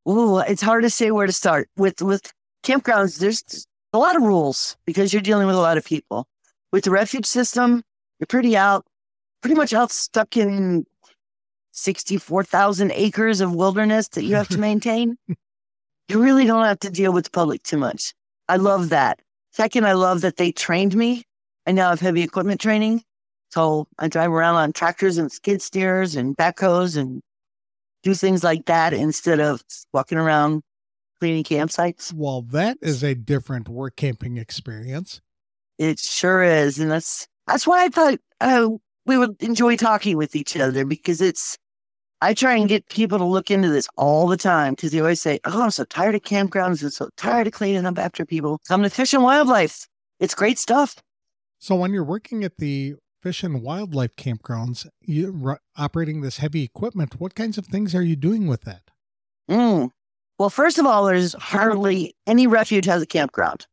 Ooh, 0.10 0.39
it's 0.39 0.62
hard 0.62 0.84
to 0.84 0.89
say 0.89 1.12
where 1.12 1.27
to 1.27 1.34
start. 1.34 1.70
With 1.77 2.01
with 2.01 2.31
campgrounds, 2.63 3.20
there's 3.20 3.67
a 3.93 3.98
lot 3.98 4.15
of 4.15 4.24
rules 4.24 4.77
because 4.86 5.13
you're 5.13 5.22
dealing 5.22 5.48
with 5.48 5.55
a 5.55 5.60
lot 5.60 5.77
of 5.77 5.86
people. 5.86 6.27
With 6.72 6.86
the 6.86 6.91
refuge 6.91 7.25
system, 7.25 7.84
you're 8.20 8.27
pretty 8.27 8.55
out, 8.55 8.86
pretty 9.41 9.55
much 9.55 9.74
out 9.74 9.91
stuck 9.91 10.38
in 10.38 10.86
64,000 11.72 12.91
acres 12.91 13.41
of 13.41 13.53
wilderness 13.53 14.08
that 14.10 14.24
you 14.24 14.36
have 14.36 14.48
to 14.50 14.58
maintain. 14.70 15.17
you 16.08 16.22
really 16.22 16.46
don't 16.46 16.65
have 16.65 16.79
to 16.79 16.89
deal 16.89 17.13
with 17.13 17.25
the 17.25 17.31
public 17.31 17.63
too 17.63 17.77
much. 17.77 18.13
I 18.48 18.58
love 18.58 18.89
that. 18.89 19.20
Second, 19.51 19.86
I 19.86 19.93
love 19.93 20.22
that 20.22 20.38
they 20.38 20.51
trained 20.51 20.96
me. 20.96 21.24
I 21.67 21.74
now 21.74 21.89
have 21.89 22.00
heavy 22.00 22.22
equipment 22.22 22.62
training. 22.62 23.03
So 23.50 23.88
I 24.00 24.08
drive 24.08 24.31
around 24.31 24.55
on 24.55 24.72
tractors 24.72 25.17
and 25.17 25.31
skid 25.31 25.62
steers 25.62 26.15
and 26.15 26.36
backhoes 26.38 26.98
and 26.98 27.22
do 28.03 28.13
things 28.13 28.43
like 28.43 28.65
that 28.65 28.93
instead 28.93 29.39
of 29.39 29.63
walking 29.93 30.17
around 30.17 30.63
cleaning 31.20 31.43
campsites. 31.43 32.12
Well, 32.13 32.41
that 32.43 32.77
is 32.81 33.03
a 33.03 33.13
different 33.13 33.70
work 33.70 33.96
camping 33.96 34.38
experience. 34.38 35.22
It 35.77 36.00
sure 36.00 36.43
is, 36.43 36.79
and 36.79 36.91
that's 36.91 37.27
that's 37.48 37.65
why 37.65 37.86
I 37.86 37.89
thought 37.89 38.20
uh, 38.39 38.70
we 39.05 39.17
would 39.17 39.41
enjoy 39.41 39.77
talking 39.77 40.17
with 40.17 40.36
each 40.36 40.58
other 40.58 40.86
because 40.86 41.22
it's. 41.22 41.58
I 42.24 42.36
try 42.36 42.55
and 42.55 42.70
get 42.70 42.88
people 42.89 43.17
to 43.17 43.25
look 43.25 43.50
into 43.50 43.70
this 43.70 43.88
all 43.98 44.27
the 44.27 44.38
time 44.38 44.74
because 44.74 44.91
they 44.91 45.00
always 45.00 45.22
say, 45.22 45.39
"Oh, 45.43 45.63
I'm 45.63 45.72
so 45.72 45.86
tired 45.86 46.13
of 46.13 46.22
campgrounds 46.22 46.84
and 46.84 46.93
so 46.93 47.10
tired 47.17 47.48
of 47.48 47.53
cleaning 47.53 47.86
up 47.86 47.98
after 47.98 48.25
people." 48.25 48.60
Come 48.67 48.84
to 48.84 48.91
Fish 48.91 49.13
and 49.13 49.24
Wildlife. 49.24 49.88
It's 50.20 50.36
great 50.36 50.60
stuff. 50.60 51.01
So 51.58 51.75
when 51.75 51.93
you're 51.93 52.03
working 52.03 52.43
at 52.43 52.58
the 52.58 52.96
fish 53.22 53.44
and 53.44 53.62
wildlife 53.62 54.16
campgrounds, 54.16 54.88
you 55.01 55.58
operating 55.78 56.22
this 56.22 56.38
heavy 56.38 56.63
equipment. 56.63 57.20
What 57.20 57.36
kinds 57.36 57.58
of 57.58 57.66
things 57.66 57.94
are 57.96 58.01
you 58.01 58.16
doing 58.16 58.48
with 58.48 58.62
that? 58.62 58.84
Mm. 59.50 59.90
Well, 60.40 60.50
first 60.50 60.80
of 60.80 60.86
all, 60.86 61.06
there's 61.06 61.34
hardly 61.34 62.16
any 62.25 62.48
refuge 62.48 62.86
has 62.86 63.01
a 63.01 63.08
campground. 63.08 63.68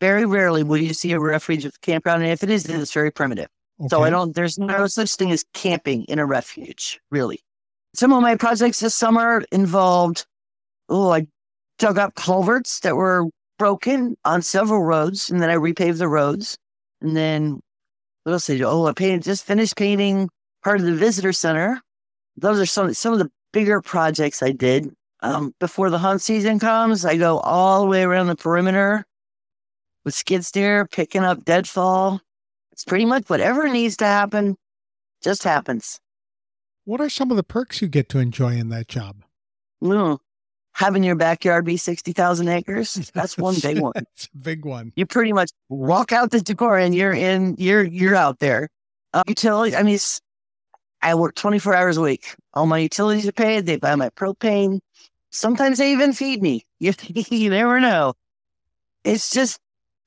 Very 0.00 0.26
rarely 0.26 0.62
will 0.62 0.78
you 0.78 0.94
see 0.94 1.12
a 1.12 1.20
refuge 1.20 1.64
with 1.64 1.76
a 1.76 1.80
campground, 1.86 2.22
and 2.22 2.32
if 2.32 2.42
it 2.42 2.50
is, 2.50 2.66
it's 2.66 2.92
very 2.92 3.10
primitive. 3.10 3.48
Okay. 3.80 3.88
So 3.88 4.02
I 4.02 4.10
don't. 4.10 4.34
There's 4.34 4.58
no 4.58 4.86
such 4.86 5.14
thing 5.14 5.30
as 5.30 5.44
camping 5.54 6.04
in 6.04 6.18
a 6.18 6.26
refuge, 6.26 7.00
really. 7.10 7.40
Some 7.94 8.12
of 8.12 8.22
my 8.22 8.36
projects 8.36 8.80
this 8.80 8.94
summer 8.94 9.42
involved. 9.52 10.26
Oh, 10.88 11.10
I 11.10 11.26
dug 11.78 11.98
up 11.98 12.14
culverts 12.14 12.80
that 12.80 12.96
were 12.96 13.26
broken 13.58 14.16
on 14.24 14.42
several 14.42 14.82
roads, 14.82 15.30
and 15.30 15.40
then 15.40 15.50
I 15.50 15.56
repaved 15.56 15.98
the 15.98 16.08
roads. 16.08 16.58
And 17.00 17.16
then 17.16 17.60
else 18.32 18.46
did 18.46 18.62
Oh, 18.62 18.86
I 18.86 18.92
painted, 18.92 19.22
just 19.22 19.44
finished 19.44 19.76
painting 19.76 20.28
part 20.62 20.80
of 20.80 20.86
the 20.86 20.94
visitor 20.94 21.32
center. 21.32 21.80
Those 22.36 22.60
are 22.60 22.66
some 22.66 22.94
some 22.94 23.12
of 23.12 23.18
the 23.18 23.30
bigger 23.52 23.80
projects 23.80 24.42
I 24.42 24.52
did. 24.52 24.94
Um, 25.22 25.54
before 25.60 25.90
the 25.90 25.98
hunt 25.98 26.22
season 26.22 26.58
comes, 26.58 27.04
I 27.04 27.16
go 27.16 27.40
all 27.40 27.82
the 27.82 27.86
way 27.88 28.02
around 28.02 28.28
the 28.28 28.36
perimeter 28.36 29.04
with 30.04 30.14
skid 30.14 30.44
steer, 30.44 30.86
picking 30.86 31.24
up 31.24 31.44
deadfall. 31.44 32.20
It's 32.72 32.84
pretty 32.84 33.04
much 33.04 33.28
whatever 33.28 33.68
needs 33.68 33.98
to 33.98 34.06
happen, 34.06 34.56
just 35.22 35.44
happens. 35.44 36.00
What 36.84 37.00
are 37.00 37.10
some 37.10 37.30
of 37.30 37.36
the 37.36 37.42
perks 37.42 37.82
you 37.82 37.88
get 37.88 38.08
to 38.10 38.18
enjoy 38.18 38.54
in 38.54 38.70
that 38.70 38.88
job? 38.88 39.22
Mm, 39.82 40.18
having 40.80 41.04
your 41.04 41.14
backyard 41.14 41.66
be 41.66 41.76
60,000 41.76 42.48
acres. 42.48 42.94
That's 43.12 43.36
one 43.36 43.54
big 43.60 43.78
one. 43.82 43.92
That's 43.94 44.30
a 44.34 44.38
big 44.38 44.64
one. 44.64 44.92
You 44.96 45.04
pretty 45.04 45.34
much 45.34 45.50
walk 45.68 46.10
out 46.10 46.30
the 46.30 46.40
door 46.40 46.78
and 46.78 46.94
you're 46.94 47.12
in, 47.12 47.54
you're, 47.58 47.84
you're 47.84 48.16
out 48.16 48.38
there. 48.38 48.70
Uh, 49.12 49.22
utility, 49.28 49.76
I 49.76 49.82
mean, 49.82 49.98
I 51.02 51.14
work 51.14 51.34
24 51.34 51.74
hours 51.74 51.98
a 51.98 52.00
week. 52.00 52.34
All 52.54 52.64
my 52.64 52.78
utilities 52.78 53.28
are 53.28 53.32
paid. 53.32 53.66
They 53.66 53.76
buy 53.76 53.94
my 53.94 54.08
propane. 54.08 54.80
Sometimes 55.28 55.76
they 55.76 55.92
even 55.92 56.14
feed 56.14 56.42
me. 56.42 56.64
You, 56.82 56.94
you 57.28 57.50
never 57.50 57.78
know. 57.78 58.14
It's 59.04 59.30
just 59.30 59.58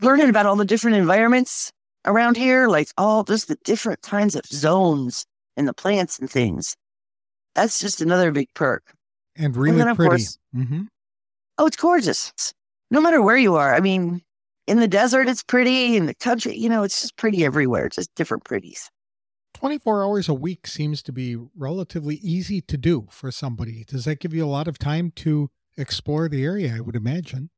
learning 0.02 0.30
about 0.30 0.48
all 0.48 0.56
the 0.56 0.66
different 0.66 0.98
environments 0.98 1.72
around 2.04 2.36
here, 2.36 2.68
like 2.68 2.88
all 2.98 3.24
just 3.24 3.48
the 3.48 3.58
different 3.64 4.02
kinds 4.02 4.36
of 4.36 4.44
zones 4.48 5.24
and 5.56 5.68
the 5.68 5.74
plants 5.74 6.18
and 6.18 6.28
things. 6.28 6.76
That's 7.54 7.80
just 7.80 8.02
another 8.02 8.32
big 8.32 8.48
perk 8.56 8.96
and 9.36 9.56
really 9.56 9.82
and 9.82 9.96
pretty. 9.96 10.10
Course, 10.10 10.38
mm-hmm. 10.56 10.84
Oh, 11.58 11.66
it's 11.66 11.78
gorgeous. 11.78 12.34
No 12.92 13.02
matter 13.02 13.22
where 13.22 13.38
you 13.38 13.56
are. 13.56 13.74
I 13.74 13.80
mean, 13.80 14.22
in 14.68 14.80
the 14.80 14.88
desert, 14.88 15.28
it's 15.28 15.44
pretty. 15.44 15.96
In 15.96 16.06
the 16.06 16.16
country, 16.16 16.56
you 16.56 16.70
know, 16.70 16.84
it's 16.84 17.02
just 17.02 17.16
pretty 17.18 17.44
everywhere. 17.46 17.86
It's 17.86 17.98
just 17.98 18.14
different 18.16 18.44
pretties. 18.44 18.90
24 19.54 20.04
hours 20.04 20.28
a 20.28 20.34
week 20.34 20.68
seems 20.68 21.04
to 21.04 21.12
be 21.12 21.38
relatively 21.56 22.16
easy 22.16 22.60
to 22.62 22.78
do 22.78 23.08
for 23.10 23.32
somebody. 23.32 23.86
Does 23.88 24.06
that 24.06 24.20
give 24.20 24.34
you 24.34 24.44
a 24.44 24.48
lot 24.48 24.68
of 24.68 24.78
time 24.78 25.12
to 25.18 25.50
explore 25.78 26.28
the 26.28 26.44
area, 26.44 26.74
I 26.76 26.80
would 26.82 26.96
imagine? 26.96 27.50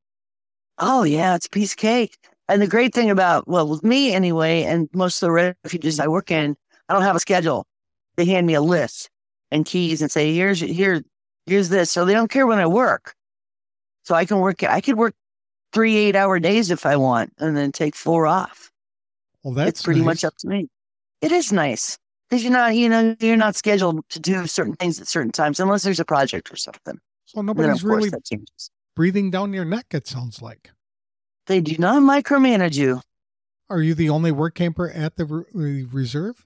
Oh, 0.78 1.04
yeah, 1.04 1.36
it's 1.36 1.46
a 1.48 1.50
piece 1.50 1.72
of 1.72 1.78
cake. 1.78 2.18
And 2.48 2.62
the 2.62 2.68
great 2.68 2.94
thing 2.94 3.10
about, 3.10 3.48
well, 3.48 3.68
with 3.68 3.84
me 3.84 4.14
anyway, 4.14 4.64
and 4.64 4.90
most 4.94 5.24
of 5.24 5.28
the 5.28 5.56
refuges 5.64 6.00
I 6.00 6.08
work 6.08 6.32
in, 6.32 6.56
I 6.90 6.94
don't 6.94 7.02
have 7.02 7.16
a 7.16 7.20
schedule. 7.20 7.66
They 8.18 8.26
hand 8.26 8.46
me 8.46 8.54
a 8.54 8.62
list 8.62 9.10
and 9.52 9.66
keys 9.66 10.02
and 10.02 10.12
say, 10.12 10.34
here's, 10.34 10.60
here, 10.60 11.02
here's 11.46 11.70
this. 11.70 11.92
So 11.92 12.06
they 12.06 12.14
don't 12.14 12.32
care 12.32 12.48
when 12.48 12.60
I 12.60 12.68
work. 12.68 13.14
So 14.04 14.16
I 14.16 14.26
can 14.26 14.40
work, 14.40 14.64
I 14.64 14.82
could 14.82 14.98
work 14.98 15.16
three 15.74 15.96
eight 15.96 16.16
hour 16.16 16.40
days 16.40 16.72
if 16.72 16.86
I 16.86 16.96
want 16.96 17.34
and 17.40 17.58
then 17.58 17.72
take 17.72 17.96
four 17.96 18.28
off. 18.28 18.72
Well, 19.44 19.54
that's 19.54 19.70
it's 19.70 19.82
pretty 19.84 20.00
nice. 20.02 20.06
much 20.06 20.24
up 20.24 20.38
to 20.38 20.48
me. 20.48 20.68
It 21.22 21.32
is 21.32 21.52
nice 21.52 21.98
because 22.30 22.44
you're 22.44 22.54
not, 22.54 22.76
you 22.76 22.90
know, 22.90 23.16
you're 23.20 23.38
not 23.38 23.56
scheduled 23.56 24.08
to 24.10 24.20
do 24.20 24.48
certain 24.48 24.76
things 24.76 25.00
at 25.00 25.08
certain 25.08 25.32
times 25.32 25.60
unless 25.60 25.84
there's 25.84 26.00
a 26.00 26.06
project 26.06 26.52
or 26.52 26.56
something. 26.56 27.00
So 27.26 27.42
nobody's 27.42 27.84
really 27.84 28.12
breathing 28.96 29.32
down 29.32 29.54
your 29.54 29.66
neck, 29.66 29.88
it 29.92 30.08
sounds 30.08 30.42
like. 30.42 30.72
They 31.48 31.62
do 31.62 31.76
not 31.78 32.02
micromanage 32.02 32.76
you. 32.76 33.02
Are 33.70 33.82
you 33.82 33.96
the 33.96 34.10
only 34.10 34.32
work 34.32 34.56
camper 34.56 34.90
at 34.90 35.16
the 35.16 35.26
re- 35.54 35.84
reserve? 35.84 36.46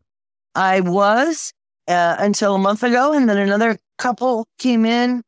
I 0.56 0.82
was 0.82 1.54
uh, 1.90 2.16
until 2.20 2.56
a 2.56 2.60
month 2.60 2.84
ago, 2.84 3.14
and 3.14 3.28
then 3.28 3.38
another 3.38 3.78
couple 3.98 4.48
came 4.60 4.86
in. 4.86 5.24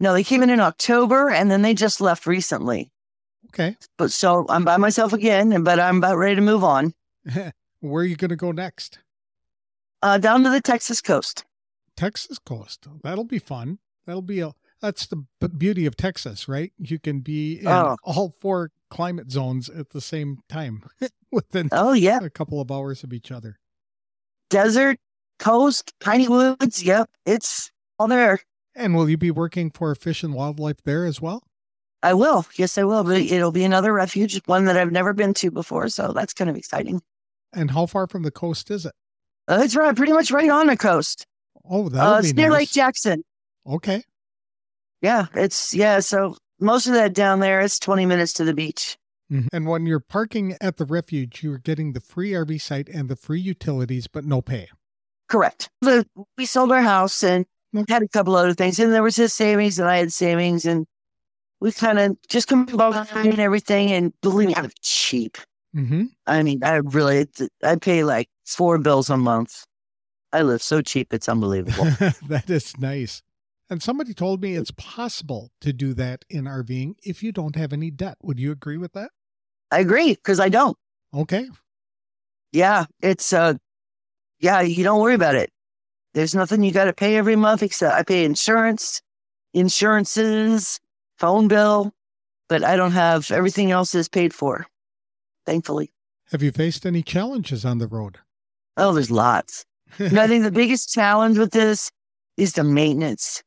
No, 0.00 0.12
they 0.12 0.24
came 0.24 0.42
in 0.42 0.50
in 0.50 0.60
October, 0.60 1.30
and 1.30 1.50
then 1.50 1.62
they 1.62 1.74
just 1.74 2.00
left 2.00 2.26
recently. 2.26 2.90
Okay. 3.48 3.76
But 3.98 4.10
so 4.10 4.46
I'm 4.48 4.64
by 4.64 4.76
myself 4.76 5.12
again, 5.12 5.62
but 5.62 5.78
I'm 5.78 5.98
about 5.98 6.16
ready 6.16 6.36
to 6.36 6.40
move 6.40 6.64
on. 6.64 6.92
Where 7.80 8.02
are 8.02 8.06
you 8.06 8.16
going 8.16 8.30
to 8.30 8.36
go 8.36 8.52
next? 8.52 8.98
Uh, 10.02 10.18
down 10.18 10.42
to 10.44 10.50
the 10.50 10.60
Texas 10.60 11.00
coast. 11.00 11.44
Texas 11.96 12.38
coast. 12.38 12.86
That'll 13.02 13.24
be 13.24 13.38
fun. 13.38 13.78
That'll 14.06 14.22
be 14.22 14.40
a. 14.40 14.52
That's 14.80 15.06
the 15.06 15.24
beauty 15.48 15.86
of 15.86 15.96
Texas, 15.96 16.46
right? 16.46 16.72
You 16.76 16.98
can 16.98 17.20
be 17.20 17.60
in 17.60 17.68
oh. 17.68 17.96
all 18.02 18.34
four 18.38 18.70
climate 18.90 19.30
zones 19.30 19.70
at 19.70 19.90
the 19.90 20.00
same 20.00 20.40
time 20.48 20.84
within. 21.32 21.68
Oh 21.72 21.92
yeah, 21.92 22.18
a 22.22 22.28
couple 22.28 22.60
of 22.60 22.70
hours 22.70 23.02
of 23.02 23.12
each 23.12 23.30
other. 23.30 23.58
Desert, 24.50 24.98
coast, 25.44 25.92
piney 26.00 26.26
woods. 26.26 26.82
Yep, 26.82 27.10
it's 27.26 27.70
all 27.98 28.08
there. 28.08 28.40
And 28.74 28.94
will 28.94 29.08
you 29.08 29.16
be 29.16 29.30
working 29.30 29.70
for 29.70 29.94
Fish 29.94 30.22
and 30.22 30.34
Wildlife 30.34 30.82
there 30.84 31.04
as 31.04 31.20
well? 31.20 31.44
I 32.02 32.14
will. 32.14 32.46
Yes, 32.56 32.76
I 32.76 32.84
will. 32.84 33.04
But 33.04 33.20
it'll 33.20 33.52
be 33.52 33.64
another 33.64 33.92
refuge, 33.92 34.40
one 34.46 34.64
that 34.64 34.76
I've 34.76 34.92
never 34.92 35.12
been 35.12 35.34
to 35.34 35.50
before. 35.50 35.88
So 35.88 36.12
that's 36.12 36.32
kind 36.32 36.50
of 36.50 36.56
exciting. 36.56 37.02
And 37.52 37.70
how 37.70 37.86
far 37.86 38.06
from 38.06 38.24
the 38.24 38.30
coast 38.30 38.70
is 38.70 38.84
it? 38.84 38.92
Uh, 39.46 39.60
it's 39.62 39.76
right, 39.76 39.94
pretty 39.94 40.12
much 40.12 40.30
right 40.30 40.50
on 40.50 40.66
the 40.66 40.76
coast. 40.76 41.26
Oh, 41.68 41.88
that 41.88 42.02
uh, 42.02 42.18
it's 42.18 42.32
near 42.34 42.48
nice. 42.48 42.58
Lake 42.58 42.70
Jackson. 42.70 43.22
Okay. 43.66 44.02
Yeah, 45.02 45.26
it's 45.34 45.74
yeah. 45.74 46.00
So 46.00 46.36
most 46.58 46.86
of 46.86 46.94
that 46.94 47.14
down 47.14 47.40
there 47.40 47.60
is 47.60 47.78
twenty 47.78 48.06
minutes 48.06 48.32
to 48.34 48.44
the 48.44 48.54
beach. 48.54 48.96
Mm-hmm. 49.30 49.48
And 49.52 49.66
when 49.66 49.86
you're 49.86 50.00
parking 50.00 50.56
at 50.60 50.78
the 50.78 50.84
refuge, 50.84 51.42
you're 51.42 51.58
getting 51.58 51.92
the 51.92 52.00
free 52.00 52.32
RV 52.32 52.60
site 52.60 52.88
and 52.88 53.08
the 53.08 53.16
free 53.16 53.40
utilities, 53.40 54.06
but 54.06 54.24
no 54.24 54.42
pay. 54.42 54.68
Correct. 55.28 55.70
We 56.36 56.46
sold 56.46 56.72
our 56.72 56.82
house 56.82 57.22
and 57.22 57.46
had 57.88 58.02
a 58.02 58.08
couple 58.08 58.36
other 58.36 58.54
things, 58.54 58.78
and 58.78 58.92
there 58.92 59.02
was 59.02 59.16
his 59.16 59.32
savings, 59.32 59.78
and 59.78 59.88
I 59.88 59.98
had 59.98 60.12
savings, 60.12 60.64
and 60.64 60.86
we 61.60 61.72
kind 61.72 61.98
of 61.98 62.16
just 62.28 62.48
combined 62.48 63.38
everything. 63.38 63.90
And 63.90 64.12
believe 64.20 64.48
me, 64.48 64.54
I'm 64.56 64.70
cheap. 64.82 65.38
Mm-hmm. 65.74 66.04
I 66.26 66.42
mean, 66.42 66.62
I 66.62 66.76
really, 66.76 67.26
I 67.62 67.76
pay 67.76 68.04
like 68.04 68.28
four 68.44 68.78
bills 68.78 69.10
a 69.10 69.16
month. 69.16 69.64
I 70.32 70.42
live 70.42 70.62
so 70.62 70.82
cheap, 70.82 71.12
it's 71.14 71.28
unbelievable. 71.28 71.84
that 72.28 72.50
is 72.50 72.76
nice. 72.78 73.22
And 73.70 73.82
somebody 73.82 74.12
told 74.12 74.42
me 74.42 74.56
it's 74.56 74.72
possible 74.72 75.50
to 75.62 75.72
do 75.72 75.94
that 75.94 76.24
in 76.28 76.44
RVing 76.44 76.94
if 77.02 77.22
you 77.22 77.32
don't 77.32 77.56
have 77.56 77.72
any 77.72 77.90
debt. 77.90 78.18
Would 78.22 78.38
you 78.38 78.52
agree 78.52 78.76
with 78.76 78.92
that? 78.92 79.10
I 79.70 79.80
agree 79.80 80.14
because 80.14 80.38
I 80.38 80.48
don't. 80.48 80.76
Okay. 81.14 81.48
Yeah, 82.52 82.84
it's 83.00 83.32
uh 83.32 83.54
yeah, 84.44 84.60
you 84.60 84.84
don't 84.84 85.00
worry 85.00 85.14
about 85.14 85.34
it. 85.34 85.50
There's 86.12 86.34
nothing 86.34 86.62
you 86.62 86.70
got 86.70 86.84
to 86.84 86.92
pay 86.92 87.16
every 87.16 87.34
month 87.34 87.62
except 87.62 87.94
I 87.94 88.02
pay 88.02 88.24
insurance, 88.24 89.00
insurances, 89.54 90.78
phone 91.16 91.48
bill, 91.48 91.92
but 92.48 92.62
I 92.62 92.76
don't 92.76 92.92
have 92.92 93.30
everything 93.30 93.70
else 93.70 93.94
is 93.94 94.08
paid 94.08 94.34
for. 94.34 94.66
Thankfully. 95.46 95.90
Have 96.30 96.42
you 96.42 96.52
faced 96.52 96.84
any 96.86 97.02
challenges 97.02 97.64
on 97.64 97.78
the 97.78 97.86
road? 97.86 98.18
Oh, 98.76 98.92
there's 98.92 99.10
lots. 99.10 99.64
I 99.98 100.26
think 100.26 100.44
the 100.44 100.50
biggest 100.62 100.92
challenge 100.92 101.38
with 101.38 101.52
this 101.52 101.90
is 102.36 102.52
the 102.52 102.64
maintenance. 102.64 103.42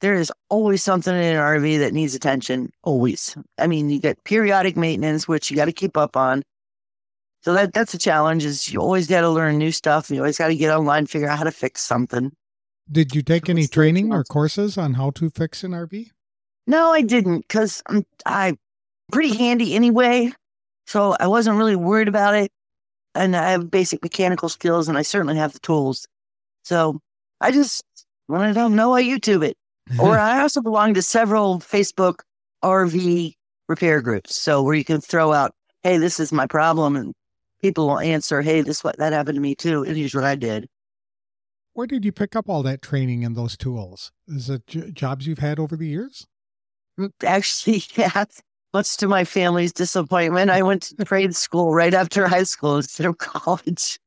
there 0.00 0.14
is 0.14 0.32
always 0.48 0.82
something 0.82 1.14
in 1.14 1.22
an 1.22 1.36
RV 1.36 1.78
that 1.80 1.92
needs 1.92 2.14
attention. 2.14 2.72
Always. 2.82 3.36
I 3.58 3.66
mean, 3.66 3.90
you 3.90 4.00
get 4.00 4.24
periodic 4.24 4.76
maintenance, 4.76 5.28
which 5.28 5.50
you 5.50 5.56
got 5.56 5.66
to 5.66 5.72
keep 5.72 5.96
up 5.96 6.16
on. 6.16 6.42
So 7.42 7.54
that 7.54 7.72
that's 7.72 7.94
a 7.94 7.98
challenge. 7.98 8.44
Is 8.44 8.72
you 8.72 8.80
always 8.80 9.06
got 9.06 9.22
to 9.22 9.30
learn 9.30 9.58
new 9.58 9.72
stuff. 9.72 10.10
You 10.10 10.18
always 10.18 10.38
got 10.38 10.48
to 10.48 10.56
get 10.56 10.74
online, 10.74 11.06
figure 11.06 11.28
out 11.28 11.38
how 11.38 11.44
to 11.44 11.50
fix 11.50 11.80
something. 11.80 12.32
Did 12.90 13.14
you 13.14 13.22
take 13.22 13.48
any 13.48 13.66
training 13.66 14.12
or 14.12 14.24
courses 14.24 14.76
on 14.76 14.94
how 14.94 15.10
to 15.12 15.30
fix 15.30 15.62
an 15.64 15.72
RV? 15.72 16.08
No, 16.66 16.90
I 16.90 17.02
didn't, 17.02 17.40
because 17.40 17.82
I'm 17.86 18.04
I 18.26 18.56
pretty 19.12 19.36
handy 19.36 19.74
anyway. 19.74 20.32
So 20.86 21.16
I 21.20 21.28
wasn't 21.28 21.56
really 21.56 21.76
worried 21.76 22.08
about 22.08 22.34
it. 22.34 22.50
And 23.14 23.36
I 23.36 23.50
have 23.50 23.70
basic 23.70 24.02
mechanical 24.02 24.48
skills, 24.48 24.88
and 24.88 24.98
I 24.98 25.02
certainly 25.02 25.36
have 25.36 25.52
the 25.52 25.58
tools. 25.60 26.06
So 26.64 27.00
I 27.40 27.52
just 27.52 27.82
when 28.26 28.42
I 28.42 28.52
don't 28.52 28.76
know, 28.76 28.94
I 28.94 29.02
YouTube 29.02 29.44
it. 29.44 29.56
or 29.98 30.18
I 30.18 30.42
also 30.42 30.60
belong 30.60 30.94
to 30.94 31.02
several 31.02 31.58
Facebook 31.58 32.20
RV 32.62 33.34
repair 33.68 34.00
groups. 34.00 34.40
So 34.40 34.62
where 34.62 34.74
you 34.74 34.84
can 34.84 35.00
throw 35.00 35.32
out, 35.32 35.52
hey, 35.82 35.96
this 35.96 36.20
is 36.20 36.32
my 36.32 36.46
problem, 36.46 36.96
and 36.96 37.14
people 37.62 37.86
will 37.88 37.98
answer, 38.00 38.42
hey, 38.42 38.60
this 38.62 38.82
what 38.84 38.98
that 38.98 39.12
happened 39.12 39.36
to 39.36 39.40
me 39.40 39.54
too. 39.54 39.84
And 39.84 39.96
here's 39.96 40.14
what 40.14 40.24
I 40.24 40.34
did. 40.34 40.68
Where 41.72 41.86
did 41.86 42.04
you 42.04 42.12
pick 42.12 42.34
up 42.34 42.48
all 42.48 42.62
that 42.64 42.82
training 42.82 43.24
and 43.24 43.36
those 43.36 43.56
tools? 43.56 44.12
Is 44.26 44.50
it 44.50 44.66
j- 44.66 44.90
jobs 44.90 45.26
you've 45.26 45.38
had 45.38 45.58
over 45.58 45.76
the 45.76 45.86
years? 45.86 46.26
Mm, 46.98 47.10
actually, 47.24 47.82
yeah, 47.96 48.24
much 48.72 48.96
to 48.98 49.08
my 49.08 49.24
family's 49.24 49.72
disappointment, 49.72 50.50
I 50.50 50.62
went 50.62 50.82
to 50.82 51.04
trade 51.04 51.34
school 51.34 51.72
right 51.74 51.94
after 51.94 52.26
high 52.28 52.42
school 52.42 52.76
instead 52.76 53.06
of 53.06 53.18
college 53.18 53.98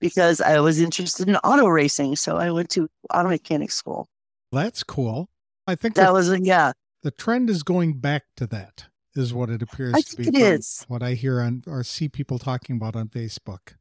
because 0.00 0.40
I 0.40 0.60
was 0.60 0.80
interested 0.80 1.28
in 1.28 1.36
auto 1.36 1.66
racing. 1.66 2.16
So 2.16 2.36
I 2.36 2.50
went 2.50 2.70
to 2.70 2.88
auto 3.12 3.28
mechanic 3.28 3.70
school. 3.70 4.08
That's 4.52 4.82
cool. 4.82 5.28
I 5.66 5.74
think 5.74 5.94
That 5.94 6.06
that 6.06 6.12
was, 6.12 6.30
a, 6.30 6.40
yeah, 6.40 6.72
the 7.02 7.10
trend 7.10 7.48
is 7.50 7.62
going 7.62 7.98
back 7.98 8.24
to 8.36 8.46
that, 8.48 8.86
is 9.14 9.34
what 9.34 9.50
it 9.50 9.62
appears 9.62 9.94
I 9.94 10.00
to 10.02 10.30
be. 10.30 10.38
it. 10.38 10.84
What 10.88 11.02
I 11.02 11.14
hear 11.14 11.40
on 11.40 11.62
or 11.66 11.82
see 11.82 12.08
people 12.08 12.38
talking 12.38 12.76
about 12.76 12.96
on 12.96 13.08
Facebook. 13.08 13.74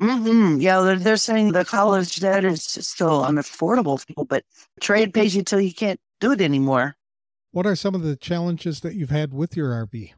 hmm 0.00 0.58
Yeah, 0.58 0.80
they're, 0.80 0.98
they're 0.98 1.16
saying 1.16 1.52
the 1.52 1.64
college 1.64 2.20
debt 2.20 2.44
is 2.44 2.62
still 2.62 3.22
unaffordable 3.22 4.02
but 4.28 4.44
trade 4.80 5.12
pays 5.12 5.36
you 5.36 5.42
till 5.42 5.60
you 5.60 5.74
can't 5.74 6.00
do 6.20 6.32
it 6.32 6.40
anymore. 6.40 6.96
What 7.52 7.66
are 7.66 7.76
some 7.76 7.94
of 7.94 8.02
the 8.02 8.16
challenges 8.16 8.80
that 8.80 8.94
you've 8.94 9.10
had 9.10 9.34
with 9.34 9.56
your 9.56 9.70
RV? 9.70 10.12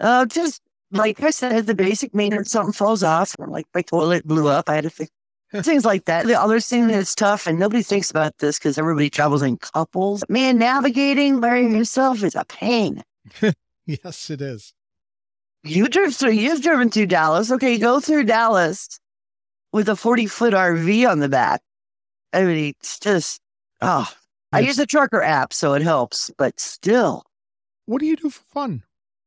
Uh, 0.00 0.26
just 0.26 0.60
like 0.90 1.22
I 1.22 1.30
said, 1.30 1.66
the 1.66 1.74
basic 1.74 2.14
maintenance, 2.14 2.50
something 2.50 2.72
falls 2.72 3.02
off, 3.02 3.34
or 3.38 3.48
like 3.48 3.66
my 3.74 3.82
toilet 3.82 4.26
blew 4.26 4.48
up, 4.48 4.68
I 4.68 4.76
had 4.76 4.84
to 4.84 4.90
fix 4.90 5.10
things 5.62 5.84
like 5.84 6.04
that. 6.04 6.26
The 6.26 6.40
other 6.40 6.60
thing 6.60 6.88
that's 6.88 7.14
tough, 7.14 7.46
and 7.46 7.58
nobody 7.58 7.82
thinks 7.82 8.10
about 8.10 8.38
this 8.38 8.58
because 8.58 8.76
everybody 8.78 9.10
travels 9.10 9.42
in 9.42 9.56
couples. 9.56 10.24
Man, 10.28 10.58
navigating 10.58 11.40
by 11.40 11.58
yourself 11.58 12.22
is 12.22 12.34
a 12.34 12.44
pain. 12.44 13.02
Yes, 14.04 14.30
it 14.30 14.40
is. 14.40 14.72
You 15.62 15.88
drove 15.88 16.14
through, 16.14 16.32
you've 16.32 16.62
driven 16.62 16.90
through 16.90 17.06
Dallas. 17.06 17.50
Okay, 17.50 17.78
go 17.78 18.00
through 18.00 18.24
Dallas 18.24 18.98
with 19.72 19.88
a 19.88 19.96
40 19.96 20.26
foot 20.26 20.54
RV 20.54 21.08
on 21.10 21.18
the 21.20 21.28
back. 21.28 21.62
I 22.32 22.44
mean, 22.44 22.74
it's 22.80 22.98
just, 22.98 23.40
oh, 23.80 24.10
I 24.52 24.60
use 24.60 24.76
the 24.76 24.86
trucker 24.86 25.22
app, 25.22 25.52
so 25.52 25.74
it 25.74 25.82
helps, 25.82 26.30
but 26.38 26.58
still, 26.60 27.24
What 27.86 28.00
do 28.00 28.06
you 28.06 28.16
do 28.16 28.30
for 28.30 28.42
fun? 28.52 28.82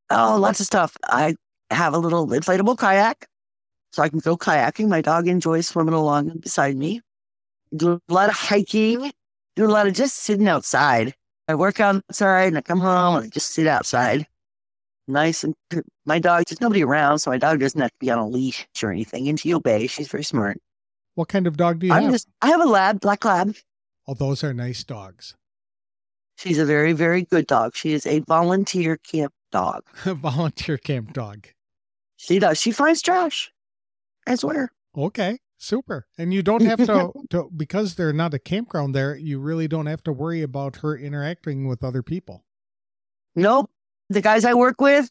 oh, 0.10 0.38
lots 0.40 0.60
of 0.60 0.66
stuff. 0.66 0.96
I 1.06 1.36
have 1.70 1.94
a 1.94 1.98
little 2.00 2.28
inflatable 2.28 2.78
kayak, 2.78 3.28
so 3.92 4.02
I 4.04 4.10
can 4.10 4.20
go 4.20 4.38
kayaking. 4.38 4.88
My 4.90 5.02
dog 5.02 5.28
enjoys 5.28 5.68
swimming 5.68 5.94
along 5.94 6.30
beside 6.40 6.78
me. 6.78 7.02
Do 7.76 8.00
a 8.10 8.14
lot 8.14 8.30
of 8.30 8.36
hiking, 8.36 9.12
do 9.56 9.66
a 9.66 9.70
lot 9.74 9.88
of 9.88 9.94
just 9.94 10.18
sitting 10.18 10.48
outside. 10.48 11.14
I 11.48 11.56
work 11.56 11.80
outside 11.80 12.48
and 12.50 12.58
I 12.58 12.62
come 12.62 12.80
home 12.80 13.18
and 13.18 13.26
I 13.26 13.30
just 13.30 13.50
sit 13.54 13.68
outside. 13.68 14.28
Nice 15.08 15.44
and 15.44 15.56
my 16.06 16.20
dog, 16.20 16.46
there's 16.48 16.62
nobody 16.62 16.84
around, 16.84 17.20
so 17.20 17.32
my 17.32 17.38
dog 17.38 17.60
doesn't 17.60 17.80
have 17.80 17.92
to 17.92 17.98
be 18.00 18.10
on 18.10 18.20
a 18.20 18.28
leash 18.28 18.68
or 18.82 18.92
anything. 18.92 19.28
And 19.30 19.40
she 19.40 19.54
obeys. 19.54 19.92
She's 19.92 20.08
very 20.08 20.24
smart. 20.24 20.60
What 21.16 21.30
kind 21.30 21.48
of 21.48 21.58
dog 21.58 21.80
do 21.80 21.88
you 21.88 21.94
I'm 21.94 22.04
have? 22.04 22.12
just, 22.12 22.28
I 22.42 22.48
have 22.48 22.62
a 22.62 22.66
lab, 22.66 23.00
black 23.00 23.26
lab. 23.26 23.56
Oh, 24.08 24.14
those 24.14 24.44
are 24.44 24.54
nice 24.54 24.84
dogs. 24.84 25.36
She's 26.38 26.60
a 26.60 26.66
very, 26.66 26.94
very 26.94 27.24
good 27.24 27.48
dog. 27.48 27.76
She 27.76 27.94
is 27.94 28.06
a 28.06 28.20
volunteer 28.20 28.98
camp 28.98 29.34
dog. 29.52 29.84
a 30.06 30.14
Volunteer 30.14 30.78
camp 30.78 31.14
dog. 31.14 31.48
She 32.18 32.40
does. 32.40 32.60
She 32.60 32.72
finds 32.72 33.02
trash. 33.02 33.52
I 34.28 34.36
swear. 34.36 34.70
Okay, 34.96 35.40
super. 35.58 36.06
And 36.18 36.34
you 36.34 36.44
don't 36.44 36.64
have 36.64 36.86
to, 36.86 37.12
to 37.32 37.50
because 37.56 37.96
they're 37.96 38.14
not 38.14 38.34
a 38.34 38.40
campground 38.40 38.94
there, 38.94 39.16
you 39.16 39.40
really 39.40 39.68
don't 39.68 39.86
have 39.86 40.04
to 40.04 40.12
worry 40.12 40.42
about 40.42 40.78
her 40.78 40.96
interacting 40.98 41.68
with 41.68 41.84
other 41.84 42.04
people. 42.04 42.44
Nope. 43.36 43.70
The 44.10 44.22
guys 44.22 44.46
I 44.46 44.54
work 44.54 44.80
with, 44.80 45.10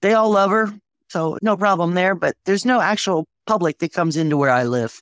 they 0.00 0.14
all 0.14 0.30
love 0.30 0.50
her. 0.50 0.72
So 1.08 1.38
no 1.42 1.56
problem 1.56 1.94
there. 1.94 2.14
But 2.14 2.34
there's 2.44 2.64
no 2.64 2.80
actual 2.80 3.26
public 3.46 3.78
that 3.78 3.92
comes 3.92 4.16
into 4.16 4.36
where 4.36 4.50
I 4.50 4.64
live. 4.64 5.00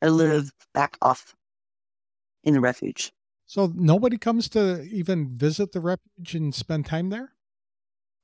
I 0.00 0.08
live 0.08 0.52
back 0.74 0.96
off 1.02 1.34
in 2.44 2.54
the 2.54 2.60
refuge. 2.60 3.12
So 3.46 3.72
nobody 3.74 4.18
comes 4.18 4.48
to 4.50 4.82
even 4.84 5.36
visit 5.36 5.72
the 5.72 5.80
refuge 5.80 6.34
and 6.34 6.54
spend 6.54 6.86
time 6.86 7.10
there? 7.10 7.32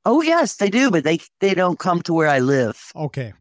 Oh 0.05 0.21
yes, 0.21 0.57
they 0.57 0.69
do, 0.69 0.90
but 0.90 1.05
they 1.05 1.19
they 1.40 1.55
don't 1.55 1.79
come 1.79 2.03
to 2.03 2.12
where 2.12 2.29
I 2.29 2.40
live. 2.40 2.93
Okay. 2.95 3.33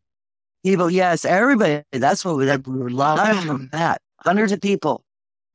People, 0.63 0.89
yes, 0.89 1.25
everybody. 1.25 1.83
That's 1.91 2.23
what 2.23 2.37
we 2.37 2.47
have 2.47 2.65
a 2.65 2.71
lot 2.71 3.19
of 3.37 3.71
that. 3.71 4.01
Hundreds 4.19 4.53
of 4.53 4.61
people. 4.61 5.03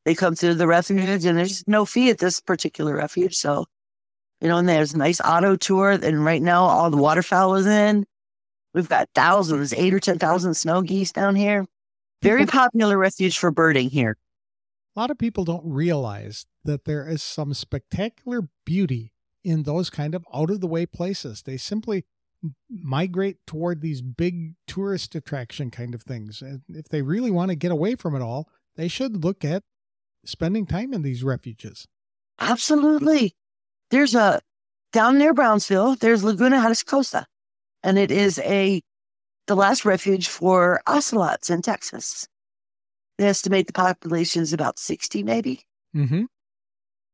They 0.05 0.15
come 0.15 0.35
to 0.37 0.55
the 0.55 0.67
refuge 0.67 1.25
and 1.25 1.39
there's 1.39 1.67
no 1.67 1.87
fee 1.87 2.11
at 2.11 2.19
this 2.19 2.41
particular 2.41 2.95
refuge. 2.95 3.35
So, 3.35 3.65
you 4.41 4.49
know, 4.49 4.59
and 4.59 4.69
there's 4.69 4.95
a 4.95 4.99
nice 4.99 5.21
auto 5.21 5.57
tour. 5.57 5.91
And 5.91 6.25
right 6.25 6.43
now 6.43 6.65
all 6.65 6.91
the 6.91 6.97
waterfowl 6.97 7.57
is 7.57 7.67
in. 7.67 8.07
We've 8.75 8.89
got 8.89 9.09
thousands, 9.15 9.73
eight 9.73 9.95
or 9.95 10.01
10,000 10.01 10.55
snow 10.55 10.83
geese 10.83 11.13
down 11.13 11.35
here. 11.35 11.67
Very 12.23 12.47
popular 12.47 12.99
refuge 12.99 13.39
for 13.39 13.51
birding 13.51 13.91
here. 13.91 14.17
A 14.97 15.01
lot 15.01 15.11
of 15.11 15.19
people 15.19 15.45
don't 15.45 15.65
realize 15.65 16.47
that 16.65 16.85
there 16.85 17.09
is 17.09 17.23
some 17.23 17.55
spectacular 17.55 18.49
beauty 18.65 19.13
in 19.45 19.63
those 19.63 19.91
kind 19.91 20.15
of 20.15 20.25
out 20.35 20.51
of 20.51 20.61
the 20.61 20.67
way 20.67 20.87
places. 20.87 21.43
They 21.43 21.57
simply 21.57 22.05
migrate 22.69 23.39
toward 23.47 23.81
these 23.81 24.03
big 24.03 24.55
tourist 24.67 25.15
attraction 25.15 25.71
kind 25.71 25.95
of 25.95 26.03
things. 26.03 26.43
And 26.43 26.63
if 26.69 26.89
they 26.89 27.03
really 27.03 27.31
want 27.31 27.51
to 27.51 27.57
get 27.57 27.73
away 27.73 27.95
from 27.95 28.15
it 28.15 28.23
all, 28.23 28.49
they 28.77 28.89
should 28.89 29.25
look 29.25 29.45
at 29.45 29.63
spending 30.25 30.67
time 30.67 30.93
in 30.93 31.03
these 31.03 31.25
refuges. 31.25 31.87
Absolutely. 32.39 33.35
There's 33.91 34.15
a 34.15 34.41
down 34.93 35.19
near 35.19 35.35
Brownsville, 35.35 35.97
there's 35.97 36.25
Laguna 36.25 36.57
Atascosa, 36.57 37.25
and 37.83 37.99
it 37.99 38.11
is 38.11 38.39
a 38.41 38.83
the 39.47 39.57
last 39.57 39.85
refuge 39.85 40.29
for 40.29 40.81
ocelots 40.87 41.51
in 41.51 41.63
Texas. 41.63 42.29
They 43.17 43.27
estimate 43.27 43.67
the 43.67 43.73
population 43.73 44.43
is 44.43 44.53
about 44.53 44.79
60, 44.79 45.23
maybe. 45.23 45.63
Mm-hmm. 45.97 46.25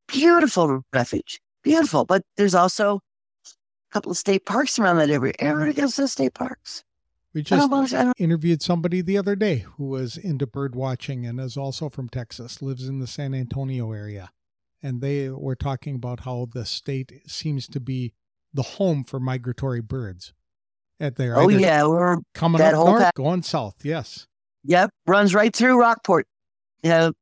Beautiful 0.07 0.83
refuge. 0.93 1.39
Beautiful. 1.63 2.05
But 2.05 2.21
there's 2.37 2.53
also 2.53 2.97
a 3.47 3.91
couple 3.91 4.11
of 4.11 4.17
state 4.17 4.45
parks 4.45 4.77
around 4.77 4.97
that 4.97 5.09
area. 5.09 5.33
Everybody 5.39 5.73
goes 5.73 5.95
to 5.95 6.01
the 6.01 6.07
state 6.07 6.35
parks. 6.35 6.83
We 7.33 7.41
just 7.41 7.93
interviewed 8.17 8.61
somebody 8.61 9.01
the 9.01 9.17
other 9.17 9.35
day 9.35 9.65
who 9.75 9.85
was 9.85 10.15
into 10.15 10.47
bird 10.47 10.75
watching 10.75 11.25
and 11.25 11.39
is 11.39 11.57
also 11.57 11.89
from 11.89 12.07
Texas, 12.07 12.61
lives 12.61 12.87
in 12.87 12.99
the 12.99 13.07
San 13.07 13.33
Antonio 13.33 13.91
area. 13.91 14.29
And 14.83 15.01
they 15.01 15.29
were 15.29 15.55
talking 15.55 15.95
about 15.95 16.21
how 16.21 16.47
the 16.53 16.65
state 16.65 17.11
seems 17.27 17.67
to 17.69 17.79
be 17.79 18.13
the 18.53 18.61
home 18.61 19.03
for 19.03 19.19
migratory 19.19 19.81
birds. 19.81 20.33
At 20.99 21.15
their 21.15 21.37
oh, 21.37 21.49
yeah. 21.49 21.85
We're, 21.85 22.17
coming 22.33 22.59
that 22.59 22.73
up 22.73 22.77
whole 22.77 22.87
north, 22.87 23.03
pa- 23.03 23.11
going 23.15 23.41
south. 23.43 23.83
Yes. 23.83 24.27
yep. 24.63 24.91
Runs 25.07 25.33
right 25.33 25.53
through 25.53 25.79
Rockport. 25.79 26.27
You 26.83 26.89
know, 26.89 27.13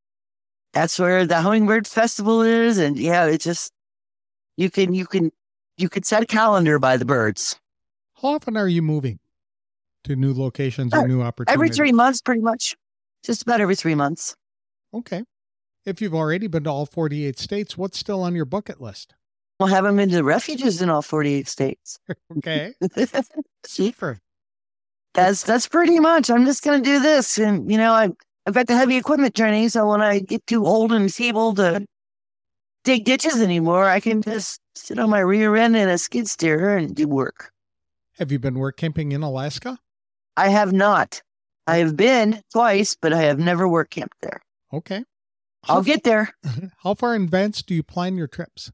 that's 0.72 0.98
where 0.98 1.26
the 1.26 1.40
Hummingbird 1.40 1.86
Festival 1.86 2.42
is. 2.42 2.78
And 2.78 2.98
yeah, 2.98 3.26
it's 3.26 3.44
just, 3.44 3.72
you 4.56 4.70
can, 4.70 4.94
you 4.94 5.06
can, 5.06 5.32
you 5.76 5.88
can 5.88 6.02
set 6.04 6.22
a 6.22 6.26
calendar 6.26 6.78
by 6.78 6.96
the 6.96 7.04
birds. 7.04 7.58
How 8.22 8.34
often 8.34 8.56
are 8.56 8.68
you 8.68 8.82
moving 8.82 9.18
to 10.04 10.14
new 10.14 10.32
locations 10.32 10.94
or 10.94 10.98
Uh, 10.98 11.06
new 11.06 11.22
opportunities? 11.22 11.54
Every 11.54 11.70
three 11.70 11.92
months, 11.92 12.20
pretty 12.20 12.42
much. 12.42 12.76
Just 13.24 13.42
about 13.42 13.60
every 13.60 13.74
three 13.74 13.94
months. 13.94 14.36
Okay. 14.92 15.24
If 15.86 16.00
you've 16.00 16.14
already 16.14 16.46
been 16.46 16.64
to 16.64 16.70
all 16.70 16.86
48 16.86 17.38
states, 17.38 17.76
what's 17.76 17.98
still 17.98 18.22
on 18.22 18.34
your 18.34 18.44
bucket 18.46 18.80
list? 18.80 19.14
We'll 19.60 19.68
have 19.68 19.84
them 19.84 19.98
into 20.00 20.24
refuges 20.24 20.80
in 20.82 20.88
all 20.90 21.02
48 21.02 21.46
states. 21.48 21.98
Okay. 22.38 22.74
Super. 23.66 24.18
that's 25.14 25.44
that's 25.44 25.68
pretty 25.68 26.00
much. 26.00 26.30
I'm 26.30 26.44
just 26.44 26.62
gonna 26.64 26.82
do 26.82 26.98
this, 27.00 27.38
and 27.38 27.70
you 27.70 27.78
know, 27.78 27.92
I 27.92 28.10
I've 28.46 28.54
got 28.54 28.66
the 28.66 28.76
heavy 28.76 28.96
equipment 28.96 29.34
training, 29.34 29.68
so 29.68 29.88
when 29.88 30.02
I 30.02 30.18
get 30.18 30.44
too 30.46 30.66
old 30.66 30.92
and 30.92 31.12
feeble 31.12 31.54
to 31.54 31.86
dig 32.82 33.04
ditches 33.04 33.40
anymore, 33.40 33.84
I 33.88 34.00
can 34.00 34.20
just 34.20 34.60
sit 34.74 34.98
on 34.98 35.10
my 35.10 35.20
rear 35.20 35.54
end 35.56 35.76
in 35.76 35.88
a 35.88 35.96
skid 35.96 36.28
steer 36.28 36.76
and 36.76 36.94
do 36.94 37.06
work. 37.06 37.52
Have 38.18 38.32
you 38.32 38.38
been 38.38 38.58
work 38.58 38.76
camping 38.76 39.12
in 39.12 39.22
Alaska? 39.22 39.78
I 40.36 40.48
have 40.48 40.72
not. 40.72 41.22
I 41.66 41.78
have 41.78 41.96
been 41.96 42.42
twice, 42.52 42.96
but 43.00 43.12
I 43.12 43.22
have 43.22 43.38
never 43.38 43.68
work 43.68 43.90
camped 43.90 44.16
there. 44.20 44.42
Okay. 44.72 45.04
I'll 45.68 45.82
get 45.82 46.04
there. 46.04 46.34
How 46.82 46.94
far 46.94 47.14
in 47.14 47.24
advance 47.24 47.62
do 47.62 47.74
you 47.74 47.82
plan 47.82 48.16
your 48.16 48.26
trips? 48.26 48.70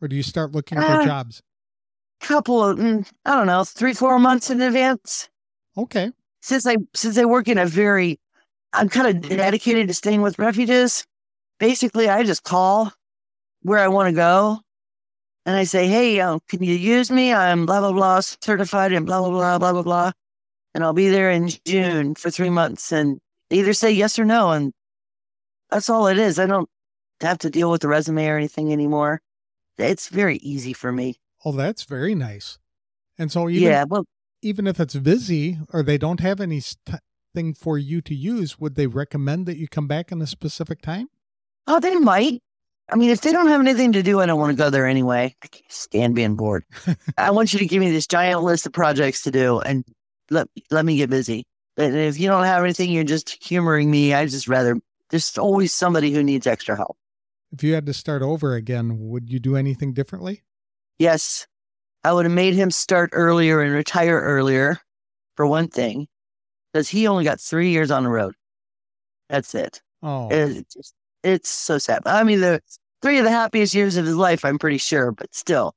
Or 0.00 0.08
do 0.08 0.16
you 0.16 0.22
start 0.22 0.52
looking 0.52 0.78
for 0.78 0.84
Uh, 0.84 1.04
jobs? 1.04 1.42
Couple 2.20 2.62
of, 2.62 2.78
mm, 2.78 3.06
I 3.24 3.34
don't 3.36 3.46
know, 3.46 3.64
three, 3.64 3.92
four 3.94 4.18
months 4.18 4.50
in 4.50 4.60
advance. 4.60 5.28
Okay. 5.76 6.10
Since 6.42 6.66
I 6.66 6.76
since 6.94 7.16
I 7.18 7.24
work 7.24 7.48
in 7.48 7.58
a 7.58 7.66
very, 7.66 8.18
I'm 8.72 8.88
kind 8.88 9.06
of 9.08 9.28
dedicated 9.28 9.88
to 9.88 9.94
staying 9.94 10.22
with 10.22 10.38
refugees. 10.38 11.06
Basically, 11.58 12.08
I 12.08 12.22
just 12.22 12.42
call 12.44 12.92
where 13.62 13.78
I 13.78 13.88
want 13.88 14.08
to 14.08 14.14
go, 14.14 14.60
and 15.46 15.56
I 15.56 15.64
say, 15.64 15.86
"Hey, 15.86 16.20
uh, 16.20 16.38
can 16.48 16.62
you 16.62 16.74
use 16.74 17.10
me? 17.10 17.32
I'm 17.32 17.64
blah 17.66 17.80
blah 17.80 17.92
blah 17.92 18.20
certified 18.20 18.92
and 18.92 19.06
blah 19.06 19.20
blah 19.20 19.30
blah 19.30 19.58
blah 19.58 19.72
blah 19.72 19.82
blah, 19.82 20.12
and 20.74 20.84
I'll 20.84 20.92
be 20.92 21.08
there 21.08 21.30
in 21.30 21.50
June 21.66 22.14
for 22.14 22.30
three 22.30 22.50
months." 22.50 22.92
And 22.92 23.18
they 23.48 23.58
either 23.58 23.72
say 23.72 23.90
yes 23.90 24.18
or 24.18 24.24
no, 24.26 24.50
and 24.52 24.72
that's 25.70 25.90
all 25.90 26.06
it 26.06 26.18
is. 26.18 26.38
I 26.38 26.46
don't 26.46 26.68
have 27.20 27.38
to 27.38 27.50
deal 27.50 27.70
with 27.70 27.82
the 27.82 27.88
resume 27.88 28.26
or 28.26 28.36
anything 28.36 28.72
anymore. 28.72 29.20
It's 29.78 30.08
very 30.08 30.36
easy 30.38 30.72
for 30.72 30.92
me. 30.92 31.16
Oh, 31.44 31.52
that's 31.52 31.84
very 31.84 32.14
nice. 32.14 32.58
And 33.18 33.30
so 33.30 33.48
even 33.48 33.62
yeah, 33.62 33.84
well, 33.88 34.04
even 34.42 34.66
if 34.66 34.78
it's 34.80 34.94
busy 34.96 35.58
or 35.72 35.82
they 35.82 35.98
don't 35.98 36.20
have 36.20 36.40
anything 36.40 37.54
for 37.56 37.78
you 37.78 38.00
to 38.02 38.14
use, 38.14 38.58
would 38.58 38.74
they 38.76 38.86
recommend 38.86 39.46
that 39.46 39.56
you 39.56 39.68
come 39.68 39.86
back 39.86 40.12
in 40.12 40.20
a 40.22 40.26
specific 40.26 40.82
time? 40.82 41.08
Oh, 41.66 41.80
they 41.80 41.96
might. 41.96 42.40
I 42.90 42.96
mean, 42.96 43.10
if 43.10 43.22
they 43.22 43.32
don't 43.32 43.48
have 43.48 43.60
anything 43.60 43.92
to 43.92 44.02
do, 44.02 44.20
I 44.20 44.26
don't 44.26 44.38
want 44.38 44.56
to 44.56 44.62
go 44.62 44.68
there 44.68 44.86
anyway. 44.86 45.34
I 45.42 45.46
can't 45.46 45.72
stand 45.72 46.14
being 46.14 46.36
bored. 46.36 46.64
I 47.18 47.30
want 47.30 47.52
you 47.52 47.58
to 47.58 47.66
give 47.66 47.80
me 47.80 47.90
this 47.90 48.06
giant 48.06 48.42
list 48.42 48.66
of 48.66 48.72
projects 48.72 49.22
to 49.22 49.30
do 49.30 49.60
and 49.60 49.84
let 50.30 50.48
let 50.70 50.84
me 50.84 50.96
get 50.96 51.08
busy. 51.08 51.46
And 51.76 51.96
if 51.96 52.20
you 52.20 52.28
don't 52.28 52.44
have 52.44 52.62
anything, 52.62 52.90
you're 52.90 53.04
just 53.04 53.42
humoring 53.42 53.90
me. 53.90 54.12
I 54.12 54.26
just 54.26 54.48
rather 54.48 54.78
there's 55.10 55.36
always 55.38 55.72
somebody 55.72 56.12
who 56.12 56.22
needs 56.22 56.46
extra 56.46 56.76
help. 56.76 56.96
If 57.52 57.62
you 57.62 57.74
had 57.74 57.86
to 57.86 57.94
start 57.94 58.22
over 58.22 58.54
again, 58.54 58.98
would 58.98 59.30
you 59.30 59.38
do 59.38 59.56
anything 59.56 59.92
differently? 59.92 60.42
Yes, 60.98 61.46
I 62.02 62.12
would 62.12 62.24
have 62.24 62.34
made 62.34 62.54
him 62.54 62.70
start 62.70 63.10
earlier 63.12 63.60
and 63.60 63.72
retire 63.72 64.20
earlier, 64.20 64.78
for 65.36 65.46
one 65.46 65.68
thing, 65.68 66.06
because 66.72 66.88
he 66.88 67.06
only 67.06 67.24
got 67.24 67.40
three 67.40 67.70
years 67.70 67.90
on 67.90 68.04
the 68.04 68.10
road. 68.10 68.34
That's 69.28 69.54
it. 69.54 69.80
Oh, 70.02 70.28
It's 70.30 70.74
just, 70.74 70.94
it's 71.22 71.48
so 71.48 71.78
sad. 71.78 72.02
I 72.06 72.24
mean, 72.24 72.40
the 72.40 72.60
three 73.02 73.18
of 73.18 73.24
the 73.24 73.30
happiest 73.30 73.74
years 73.74 73.96
of 73.96 74.04
his 74.04 74.16
life, 74.16 74.44
I'm 74.44 74.58
pretty 74.58 74.78
sure, 74.78 75.12
but 75.12 75.34
still. 75.34 75.74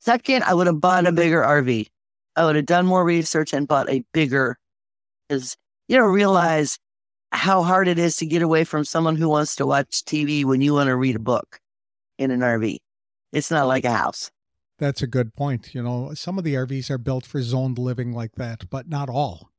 Second, 0.00 0.44
I 0.44 0.54
would 0.54 0.66
have 0.66 0.80
bought 0.80 1.06
a 1.06 1.12
bigger 1.12 1.42
RV. 1.42 1.88
I 2.36 2.44
would 2.44 2.56
have 2.56 2.66
done 2.66 2.86
more 2.86 3.04
research 3.04 3.52
and 3.52 3.66
bought 3.66 3.88
a 3.90 4.04
bigger, 4.12 4.58
because 5.28 5.56
you 5.88 5.96
don't 5.96 6.12
realize 6.12 6.78
how 7.34 7.62
hard 7.62 7.88
it 7.88 7.98
is 7.98 8.16
to 8.16 8.26
get 8.26 8.42
away 8.42 8.64
from 8.64 8.84
someone 8.84 9.16
who 9.16 9.28
wants 9.28 9.56
to 9.56 9.66
watch 9.66 10.04
TV 10.04 10.44
when 10.44 10.60
you 10.60 10.72
want 10.74 10.86
to 10.88 10.96
read 10.96 11.16
a 11.16 11.20
book 11.20 11.60
in 12.18 12.30
an 12.30 12.40
RV. 12.40 12.78
It's 13.32 13.50
not 13.50 13.66
like 13.66 13.84
a 13.84 13.90
house. 13.90 14.30
that's 14.78 15.02
a 15.02 15.06
good 15.06 15.34
point. 15.34 15.74
You 15.74 15.82
know, 15.82 16.14
some 16.14 16.38
of 16.38 16.44
the 16.44 16.54
RVs 16.54 16.90
are 16.90 16.98
built 16.98 17.26
for 17.26 17.42
zoned 17.42 17.78
living 17.78 18.12
like 18.12 18.36
that, 18.36 18.70
but 18.70 18.88
not 18.88 19.08
all. 19.08 19.50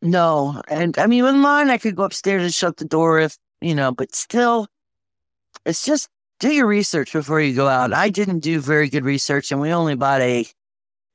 No. 0.00 0.62
And 0.68 0.96
I 0.98 1.06
mean, 1.06 1.24
with 1.24 1.34
mine, 1.34 1.70
I 1.70 1.78
could 1.78 1.96
go 1.96 2.04
upstairs 2.04 2.42
and 2.42 2.54
shut 2.54 2.76
the 2.76 2.84
door 2.84 3.20
if, 3.20 3.36
you 3.60 3.74
know, 3.74 3.92
but 3.92 4.14
still, 4.14 4.68
it's 5.64 5.84
just 5.84 6.08
do 6.40 6.52
your 6.52 6.66
research 6.66 7.12
before 7.12 7.40
you 7.40 7.54
go 7.54 7.68
out. 7.68 7.92
I 7.92 8.08
didn't 8.10 8.40
do 8.40 8.60
very 8.60 8.88
good 8.88 9.04
research 9.04 9.52
and 9.52 9.60
we 9.60 9.72
only 9.72 9.94
bought 9.94 10.20
a, 10.20 10.46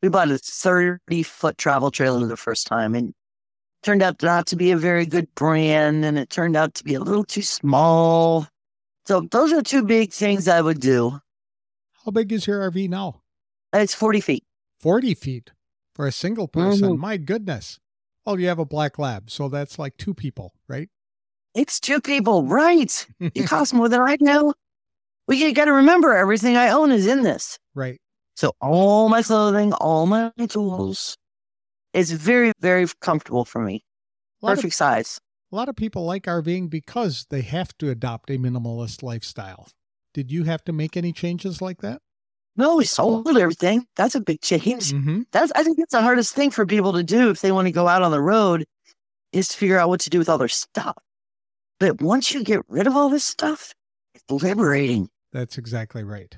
we 0.02 0.10
bought 0.10 0.32
a 0.32 0.38
30 0.38 1.24
foot 1.24 1.58
travel 1.58 1.92
trailer 1.92 2.26
the 2.28 2.38
first 2.38 2.68
time 2.68 2.96
and 2.96 3.14
turned 3.88 4.04
out 4.04 4.22
not 4.22 4.46
to 4.48 4.58
be 4.58 4.72
a 4.72 4.78
very 4.78 5.06
good 5.06 5.34
brand 5.36 6.04
and 6.04 6.18
it 6.20 6.30
turned 6.30 6.58
out 6.58 6.74
to 6.74 6.84
be 6.84 6.94
a 6.94 7.00
little 7.00 7.24
too 7.24 7.42
small. 7.42 8.46
So 9.06 9.22
those 9.32 9.54
are 9.54 9.62
two 9.62 9.82
big 9.84 10.12
things 10.12 10.50
I 10.50 10.60
would 10.60 10.82
do. 10.82 11.22
How 12.04 12.12
big 12.12 12.34
is 12.34 12.46
your 12.48 12.70
RV 12.70 12.90
now? 12.90 13.22
It's 13.72 13.94
40 13.94 14.20
feet. 14.20 14.44
40 14.82 15.14
feet 15.14 15.52
for 15.96 16.06
a 16.06 16.12
single 16.12 16.50
person. 16.50 16.98
Mhm. 16.98 17.00
My 17.00 17.16
goodness. 17.16 17.80
Oh, 18.26 18.36
you 18.36 18.50
have 18.50 18.60
a 18.60 18.66
black 18.66 19.00
lab. 19.00 19.30
So 19.32 19.48
that's 19.48 19.80
like 19.80 19.96
two 19.96 20.14
people, 20.14 20.52
right? 20.68 20.90
It's 21.56 21.80
two 21.80 22.02
people, 22.02 22.44
right? 22.44 23.08
It 23.22 23.48
costs 23.48 23.74
more 23.74 23.88
than 23.88 24.02
right 24.02 24.20
now. 24.22 24.54
Well, 25.30 25.38
you 25.38 25.54
got 25.54 25.66
to 25.66 25.74
remember 25.74 26.14
everything 26.14 26.58
I 26.58 26.70
own 26.72 26.92
is 26.92 27.08
in 27.08 27.24
this. 27.24 27.58
right. 27.74 28.02
So 28.36 28.52
all 28.62 29.08
my 29.10 29.24
clothing, 29.24 29.72
all 29.74 30.06
my 30.06 30.32
tools, 30.50 31.18
it's 31.98 32.12
very, 32.12 32.52
very 32.60 32.86
comfortable 33.02 33.44
for 33.44 33.60
me. 33.60 33.84
Lot, 34.42 34.52
of, 34.52 34.58
Perfect 34.60 34.76
size. 34.76 35.20
a 35.52 35.56
lot 35.56 35.68
of 35.68 35.76
people 35.76 36.06
like 36.06 36.24
RVing 36.24 36.70
because 36.70 37.26
they 37.30 37.42
have 37.42 37.76
to 37.80 37.90
adopt 37.90 38.30
a 38.30 38.38
minimalist 38.38 39.02
lifestyle. 39.02 39.68
Did 40.14 40.32
you 40.32 40.44
have 40.44 40.64
to 40.66 40.74
make 40.74 40.96
any 40.96 41.12
changes 41.12 41.62
like 41.62 41.82
that? 41.82 42.02
No, 42.56 42.76
we 42.78 42.86
sold 42.86 43.28
everything. 43.38 43.86
That's 43.96 44.16
a 44.16 44.22
big 44.22 44.42
change. 44.42 44.92
Mm-hmm. 44.92 45.22
That's 45.32 45.52
I 45.56 45.64
think 45.64 45.78
that's 45.78 45.92
the 45.92 46.02
hardest 46.02 46.34
thing 46.34 46.52
for 46.52 46.66
people 46.66 46.94
to 46.94 47.04
do 47.04 47.30
if 47.30 47.42
they 47.42 47.52
want 47.52 47.68
to 47.68 47.72
go 47.72 47.88
out 47.88 48.02
on 48.02 48.12
the 48.12 48.22
road 48.22 48.66
is 49.32 49.48
to 49.50 49.58
figure 49.58 49.78
out 49.78 49.90
what 49.90 50.00
to 50.02 50.10
do 50.10 50.20
with 50.20 50.30
all 50.30 50.38
their 50.38 50.48
stuff. 50.48 50.98
But 51.80 52.02
once 52.02 52.34
you 52.34 52.44
get 52.44 52.62
rid 52.68 52.88
of 52.88 52.96
all 52.96 53.10
this 53.10 53.26
stuff, 53.26 53.74
it's 54.16 54.44
liberating. 54.44 55.10
That's 55.32 55.58
exactly 55.58 56.04
right. 56.04 56.36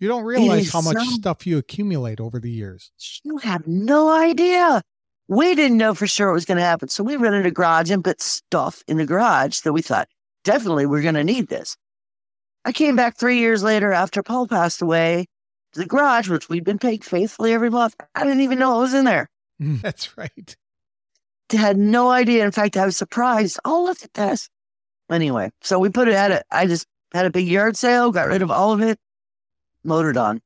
You 0.00 0.08
don't 0.08 0.24
realize 0.24 0.72
how 0.72 0.80
much 0.80 0.96
so- 0.96 1.04
stuff 1.12 1.46
you 1.46 1.58
accumulate 1.58 2.20
over 2.20 2.40
the 2.40 2.50
years. 2.50 2.90
You 3.22 3.36
have 3.38 3.66
no 3.66 4.10
idea. 4.10 4.82
We 5.28 5.54
didn't 5.54 5.76
know 5.76 5.94
for 5.94 6.06
sure 6.08 6.30
it 6.30 6.34
was 6.34 6.46
going 6.46 6.58
to 6.58 6.64
happen. 6.64 6.88
So 6.88 7.04
we 7.04 7.16
rented 7.16 7.46
a 7.46 7.50
garage 7.52 7.90
and 7.90 8.02
put 8.02 8.20
stuff 8.20 8.82
in 8.88 8.96
the 8.96 9.06
garage 9.06 9.60
that 9.60 9.72
we 9.72 9.82
thought 9.82 10.08
definitely 10.42 10.86
we're 10.86 11.02
going 11.02 11.14
to 11.14 11.22
need 11.22 11.48
this. 11.48 11.76
I 12.64 12.72
came 12.72 12.96
back 12.96 13.16
three 13.16 13.38
years 13.38 13.62
later 13.62 13.92
after 13.92 14.22
Paul 14.22 14.48
passed 14.48 14.82
away 14.82 15.26
to 15.72 15.80
the 15.80 15.86
garage, 15.86 16.28
which 16.28 16.48
we'd 16.48 16.64
been 16.64 16.78
paying 16.78 17.00
faithfully 17.00 17.52
every 17.52 17.70
month. 17.70 17.94
I 18.14 18.24
didn't 18.24 18.40
even 18.40 18.58
know 18.58 18.78
it 18.78 18.82
was 18.82 18.94
in 18.94 19.04
there. 19.04 19.30
Mm, 19.62 19.80
that's 19.82 20.16
right. 20.18 20.56
I 21.52 21.56
had 21.56 21.78
no 21.78 22.10
idea. 22.10 22.44
In 22.44 22.52
fact, 22.52 22.76
I 22.76 22.86
was 22.86 22.96
surprised. 22.96 23.58
Oh, 23.64 23.84
look 23.84 24.02
at 24.02 24.14
this. 24.14 24.48
Anyway, 25.10 25.50
so 25.60 25.78
we 25.78 25.90
put 25.90 26.08
it 26.08 26.14
at 26.14 26.30
it. 26.30 26.44
I 26.50 26.66
just 26.66 26.86
had 27.12 27.26
a 27.26 27.30
big 27.30 27.46
yard 27.48 27.76
sale, 27.76 28.12
got 28.12 28.28
rid 28.28 28.42
of 28.42 28.50
all 28.50 28.72
of 28.72 28.80
it, 28.80 28.98
motored 29.84 30.16
on. 30.16 30.40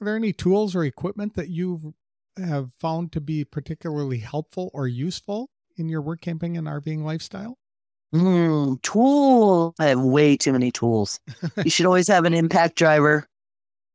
Are 0.00 0.04
there 0.04 0.16
any 0.16 0.32
tools 0.32 0.74
or 0.74 0.84
equipment 0.84 1.34
that 1.34 1.48
you 1.48 1.94
have 2.38 2.70
found 2.78 3.12
to 3.12 3.20
be 3.20 3.44
particularly 3.44 4.18
helpful 4.18 4.70
or 4.72 4.88
useful 4.88 5.50
in 5.76 5.88
your 5.88 6.00
work 6.00 6.20
camping 6.20 6.56
and 6.56 6.66
RVing 6.66 7.02
lifestyle? 7.02 7.58
Mm, 8.14 8.80
tool. 8.82 9.74
I 9.78 9.86
have 9.86 10.00
way 10.00 10.36
too 10.36 10.52
many 10.52 10.70
tools. 10.70 11.20
you 11.64 11.70
should 11.70 11.86
always 11.86 12.08
have 12.08 12.24
an 12.24 12.34
impact 12.34 12.76
driver. 12.76 13.26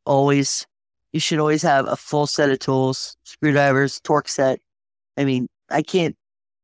Always. 0.06 0.66
You 1.12 1.20
should 1.20 1.40
always 1.40 1.62
have 1.64 1.88
a 1.88 1.96
full 1.96 2.28
set 2.28 2.50
of 2.50 2.60
tools, 2.60 3.16
screwdrivers, 3.24 4.00
torque 4.02 4.28
set. 4.28 4.60
I 5.18 5.26
mean, 5.26 5.48
I 5.70 5.82
can't 5.82 6.16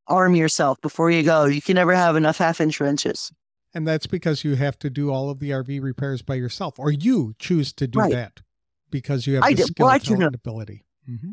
arm 0.08 0.36
yourself 0.36 0.80
before 0.82 1.10
you 1.10 1.24
go. 1.24 1.46
You 1.46 1.62
can 1.62 1.76
never 1.76 1.96
have 1.96 2.16
enough 2.16 2.38
half 2.38 2.60
inch 2.62 2.80
wrenches. 2.80 3.32
And 3.74 3.88
that's 3.88 4.08
because 4.08 4.44
you 4.44 4.56
have 4.56 4.78
to 4.80 4.90
do 4.90 5.12
all 5.12 5.30
of 5.30 5.40
the 5.40 5.52
RV 5.52 5.82
repairs 5.82 6.22
by 6.22 6.36
yourself, 6.36 6.78
or 6.78 6.92
you 6.92 7.36
choose 7.40 7.72
to 7.74 7.88
do 7.88 8.00
Right. 8.00 8.12
that 8.12 8.42
because 8.90 9.26
you 9.28 9.36
have 9.36 9.44
I 9.46 9.54
the 9.54 9.64
skill, 9.64 9.86
well, 9.86 9.96
I 9.96 9.98
talent, 10.00 10.20
do 10.20 10.26
and 10.28 10.36
ability. 10.36 10.86
hmm 11.06 11.32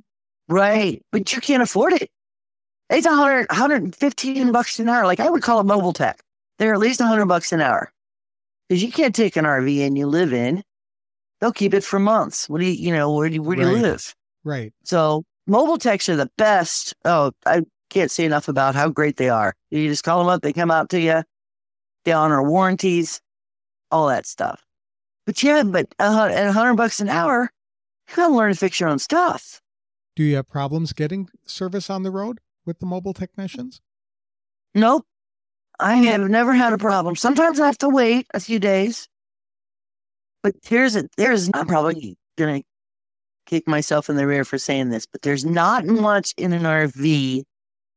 Right. 0.49 1.05
But 1.13 1.35
you 1.35 1.41
can't 1.41 1.63
afford 1.63 1.93
it. 1.95 2.11
It's 2.91 3.07
a 3.07 3.15
hundred, 3.15 3.51
hundred 3.51 3.83
and 3.83 3.95
fifteen 3.95 4.51
bucks 4.53 4.79
an 4.81 4.89
hour. 4.89 5.05
Like 5.05 5.21
I 5.21 5.29
would 5.29 5.43
call 5.43 5.61
it 5.61 5.65
mobile 5.65 5.93
tech. 5.93 6.23
They're 6.59 6.73
at 6.73 6.81
least 6.81 7.01
a 7.01 7.07
hundred 7.07 7.27
bucks 7.27 7.53
an 7.53 7.61
hour. 7.61 7.93
Because 8.69 8.83
you 8.83 8.91
can't 8.93 9.15
take 9.15 9.37
an 9.37 9.45
RV 9.45 9.87
and 9.87 9.99
you 9.99 10.07
live 10.07 10.33
in. 10.33 10.63
They'll 11.41 11.53
keep 11.53 11.75
it 11.75 11.85
for 11.85 11.99
months. 11.99 12.49
What 12.49 12.61
do 12.61 12.67
you, 12.67 12.73
you 12.73 12.93
know, 12.93 13.13
where 13.13 13.29
do 13.29 13.35
you, 13.35 13.43
where 13.43 13.57
do 13.57 13.63
you 13.63 13.69
live? 13.69 14.15
Right. 14.45 14.73
So 14.85 15.25
mobile 15.47 15.79
techs 15.79 16.09
are 16.09 16.17
the 16.17 16.31
best. 16.39 16.95
Oh, 17.05 17.33
I 17.47 17.63
can't 17.91 18.11
say 18.11 18.25
enough 18.25 18.49
about 18.49 18.75
how 18.75 18.89
great 18.89 19.17
they 19.17 19.29
are. 19.29 19.55
You 19.71 19.89
just 19.89 20.05
call 20.05 20.19
them 20.19 20.29
up, 20.29 20.43
they 20.43 20.53
come 20.53 20.71
out 20.71 20.89
to 20.91 21.01
you, 21.01 21.23
they 22.09 22.13
honor 22.13 22.43
warranties, 22.43 23.21
all 23.91 24.09
that 24.09 24.25
stuff. 24.25 24.65
But 25.27 25.43
yeah, 25.43 25.63
but 25.63 25.95
uh, 25.99 26.31
at 26.33 26.47
a 26.47 26.53
hundred 26.53 26.77
bucks 26.77 27.01
an 27.01 27.11
hour, 27.11 27.51
you 28.09 28.17
gotta 28.17 28.33
learn 28.33 28.51
to 28.51 28.59
fix 28.59 28.81
your 28.81 28.89
own 28.89 28.99
stuff. 28.99 29.61
Do 30.17 30.23
you 30.23 30.37
have 30.37 30.49
problems 30.49 30.95
getting 30.95 31.29
service 31.45 31.91
on 31.91 32.05
the 32.05 32.11
road 32.11 32.39
with 32.65 32.79
the 32.79 32.87
mobile 32.87 33.13
technicians? 33.13 33.83
Nope. 34.75 35.05
I 35.79 35.97
have 35.97 36.23
never 36.23 36.55
had 36.55 36.73
a 36.73 36.79
problem. 36.79 37.15
Sometimes 37.15 37.61
I 37.61 37.67
have 37.67 37.79
to 37.79 37.91
wait 37.91 38.27
a 38.33 38.41
few 38.41 38.59
days. 38.59 39.07
But 40.43 40.55
here's 40.65 40.97
a 40.97 41.09
there's 41.19 41.51
I'm 41.53 41.67
probably 41.67 42.17
gonna 42.39 42.63
kick 43.45 43.69
myself 43.69 44.09
in 44.09 44.17
the 44.17 44.27
rear 44.27 44.47
for 44.47 44.57
saying 44.57 44.89
this, 44.89 45.05
but 45.05 45.21
there's 45.21 45.45
not 45.45 45.85
much 45.85 46.33
in 46.39 46.55
an 46.55 46.63
RV 46.63 47.43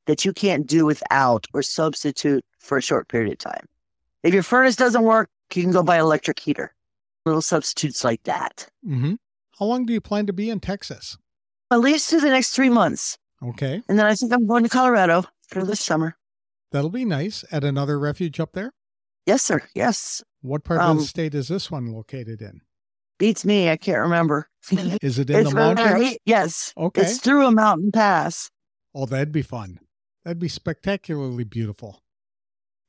that 0.06 0.26
you 0.26 0.34
can't 0.34 0.68
do 0.68 0.86
without 0.86 1.46
or 1.54 1.62
substitute 1.62 2.44
for 2.60 2.78
a 2.78 2.82
short 2.82 3.08
period 3.08 3.32
of 3.32 3.38
time. 3.38 3.66
If 4.24 4.34
your 4.34 4.44
furnace 4.44 4.76
doesn't 4.76 5.04
work, 5.04 5.30
you 5.54 5.64
can 5.64 5.72
go 5.72 5.84
buy 5.84 6.00
electric 6.00 6.40
heater. 6.40 6.74
Little 7.26 7.42
substitutes 7.42 8.04
like 8.04 8.24
that. 8.24 8.68
Mm-hmm. 8.86 9.16
How 9.60 9.66
long 9.66 9.86
do 9.86 9.94
you 9.94 10.02
plan 10.02 10.26
to 10.28 10.34
be 10.34 10.50
in 10.50 10.60
Texas? 10.60 11.18
At 11.72 11.80
least 11.82 12.10
through 12.10 12.22
the 12.22 12.30
next 12.30 12.52
three 12.52 12.70
months. 12.70 13.18
Okay. 13.44 13.82
And 13.88 13.98
then 13.98 14.06
I 14.06 14.16
think 14.16 14.34
I'm 14.34 14.48
going 14.48 14.64
to 14.64 14.70
Colorado 14.70 15.24
for 15.48 15.64
this 15.64 15.80
summer. 15.80 16.18
That'll 16.72 16.90
be 16.90 17.06
nice. 17.06 17.44
At 17.52 17.64
another 17.64 18.00
refuge 18.00 18.40
up 18.40 18.54
there? 18.54 18.74
Yes, 19.26 19.44
sir. 19.44 19.62
Yes. 19.76 20.24
What 20.42 20.64
part 20.64 20.82
of 20.82 20.90
Um, 20.90 20.98
the 20.98 21.04
state 21.04 21.36
is 21.36 21.48
this 21.48 21.70
one 21.70 21.88
located 21.88 22.42
in? 22.42 22.62
Beats 23.20 23.46
me. 23.46 23.70
I 23.70 23.78
can't 23.78 24.00
remember. 24.00 24.50
Is 24.72 25.20
it 25.20 25.30
in 25.30 25.36
It's 25.42 25.50
the 25.52 25.56
right- 25.56 25.76
mountains? 25.78 26.18
Yes. 26.26 26.74
Okay. 26.76 27.02
It's 27.04 27.20
through 27.20 27.46
a 27.46 27.52
mountain 27.52 27.92
pass. 27.92 28.50
Oh, 28.96 29.06
that'd 29.06 29.32
be 29.32 29.44
fun. 29.44 29.80
That'd 30.26 30.40
be 30.40 30.48
spectacularly 30.48 31.44
beautiful. 31.44 32.02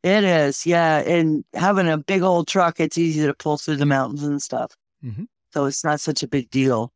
It 0.02 0.24
is, 0.24 0.66
yeah. 0.66 0.98
And 0.98 1.44
having 1.54 1.88
a 1.88 1.96
big 1.98 2.22
old 2.22 2.48
truck, 2.48 2.80
it's 2.80 2.98
easy 2.98 3.24
to 3.26 3.34
pull 3.34 3.56
through 3.56 3.76
the 3.76 3.86
mountains 3.86 4.22
and 4.24 4.42
stuff. 4.42 4.72
Mhm. 5.04 5.26
So 5.52 5.66
it's 5.66 5.84
not 5.84 6.00
such 6.00 6.22
a 6.22 6.28
big 6.28 6.50
deal. 6.50 6.92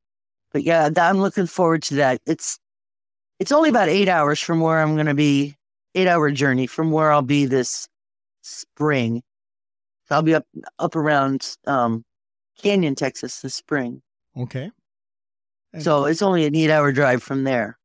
But 0.53 0.64
yeah, 0.64 0.88
I'm 0.97 1.19
looking 1.19 1.47
forward 1.47 1.83
to 1.85 1.95
that. 1.97 2.21
It's 2.27 2.59
it's 3.38 3.53
only 3.53 3.69
about 3.69 3.88
eight 3.90 4.09
hours 4.09 4.40
from 4.40 4.61
where 4.61 4.81
I'm 4.81 4.95
going 4.95 5.07
to 5.07 5.14
be. 5.14 5.57
Eight 5.95 6.09
hour 6.09 6.31
journey 6.31 6.66
from 6.66 6.90
where 6.90 7.12
I'll 7.12 7.23
be 7.23 7.47
this 7.47 7.88
spring. 8.42 9.23
So 10.09 10.14
I'll 10.16 10.23
be 10.23 10.35
up 10.35 10.47
up 10.79 10.97
around 10.97 11.57
um, 11.66 12.05
Canyon, 12.59 12.95
Texas, 12.95 13.40
this 13.40 13.55
spring. 13.55 14.03
Okay. 14.37 14.71
And- 15.73 15.83
So 15.83 16.07
it's 16.07 16.23
only 16.23 16.45
an 16.47 16.55
eight 16.57 16.71
hour 16.71 16.92
drive 16.92 17.23
from 17.23 17.45
there. 17.45 17.79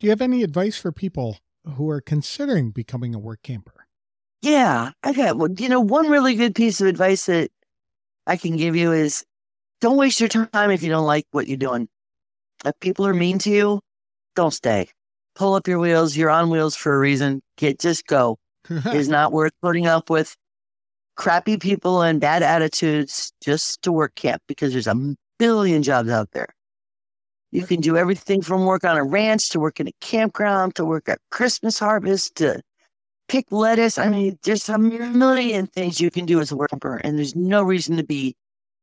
Do 0.00 0.06
you 0.06 0.10
have 0.10 0.22
any 0.22 0.42
advice 0.42 0.76
for 0.78 0.92
people 0.92 1.38
who 1.76 1.88
are 1.90 2.00
considering 2.00 2.70
becoming 2.70 3.14
a 3.14 3.18
work 3.18 3.42
camper? 3.42 3.81
Yeah, 4.42 4.90
I 5.04 5.12
got 5.12 5.38
well, 5.38 5.50
you 5.56 5.68
know, 5.68 5.80
one 5.80 6.08
really 6.08 6.34
good 6.34 6.54
piece 6.54 6.80
of 6.80 6.88
advice 6.88 7.26
that 7.26 7.50
I 8.26 8.36
can 8.36 8.56
give 8.56 8.74
you 8.74 8.92
is 8.92 9.24
don't 9.80 9.96
waste 9.96 10.20
your 10.20 10.28
time 10.28 10.70
if 10.70 10.82
you 10.82 10.90
don't 10.90 11.06
like 11.06 11.26
what 11.30 11.46
you're 11.46 11.56
doing. 11.56 11.88
If 12.64 12.78
people 12.80 13.06
are 13.06 13.14
mean 13.14 13.38
to 13.40 13.50
you, 13.50 13.80
don't 14.34 14.52
stay. 14.52 14.88
Pull 15.36 15.54
up 15.54 15.68
your 15.68 15.78
wheels. 15.78 16.16
You're 16.16 16.30
on 16.30 16.50
wheels 16.50 16.76
for 16.76 16.94
a 16.94 16.98
reason. 16.98 17.40
Get 17.56 17.78
just 17.78 18.06
go. 18.06 18.38
It's 18.68 19.08
not 19.08 19.32
worth 19.32 19.52
putting 19.62 19.86
up 19.86 20.10
with 20.10 20.36
crappy 21.16 21.56
people 21.56 22.02
and 22.02 22.20
bad 22.20 22.42
attitudes 22.42 23.32
just 23.42 23.82
to 23.82 23.92
work 23.92 24.14
camp 24.14 24.42
because 24.48 24.72
there's 24.72 24.86
a 24.86 25.14
billion 25.38 25.82
jobs 25.82 26.10
out 26.10 26.30
there. 26.32 26.48
You 27.50 27.66
can 27.66 27.80
do 27.80 27.96
everything 27.96 28.40
from 28.40 28.64
work 28.64 28.84
on 28.84 28.96
a 28.96 29.04
ranch 29.04 29.50
to 29.50 29.60
work 29.60 29.78
in 29.78 29.88
a 29.88 29.92
campground 30.00 30.74
to 30.76 30.84
work 30.84 31.08
at 31.08 31.18
Christmas 31.30 31.78
harvest 31.78 32.36
to 32.36 32.62
pick 33.32 33.50
lettuce. 33.50 33.96
I 33.96 34.08
mean, 34.10 34.38
there's 34.42 34.68
a 34.68 34.76
million 34.76 35.66
things 35.66 36.02
you 36.02 36.10
can 36.10 36.26
do 36.26 36.38
as 36.40 36.52
a 36.52 36.56
worker, 36.56 37.00
and 37.02 37.16
there's 37.16 37.34
no 37.34 37.62
reason 37.62 37.96
to 37.96 38.04
be 38.04 38.36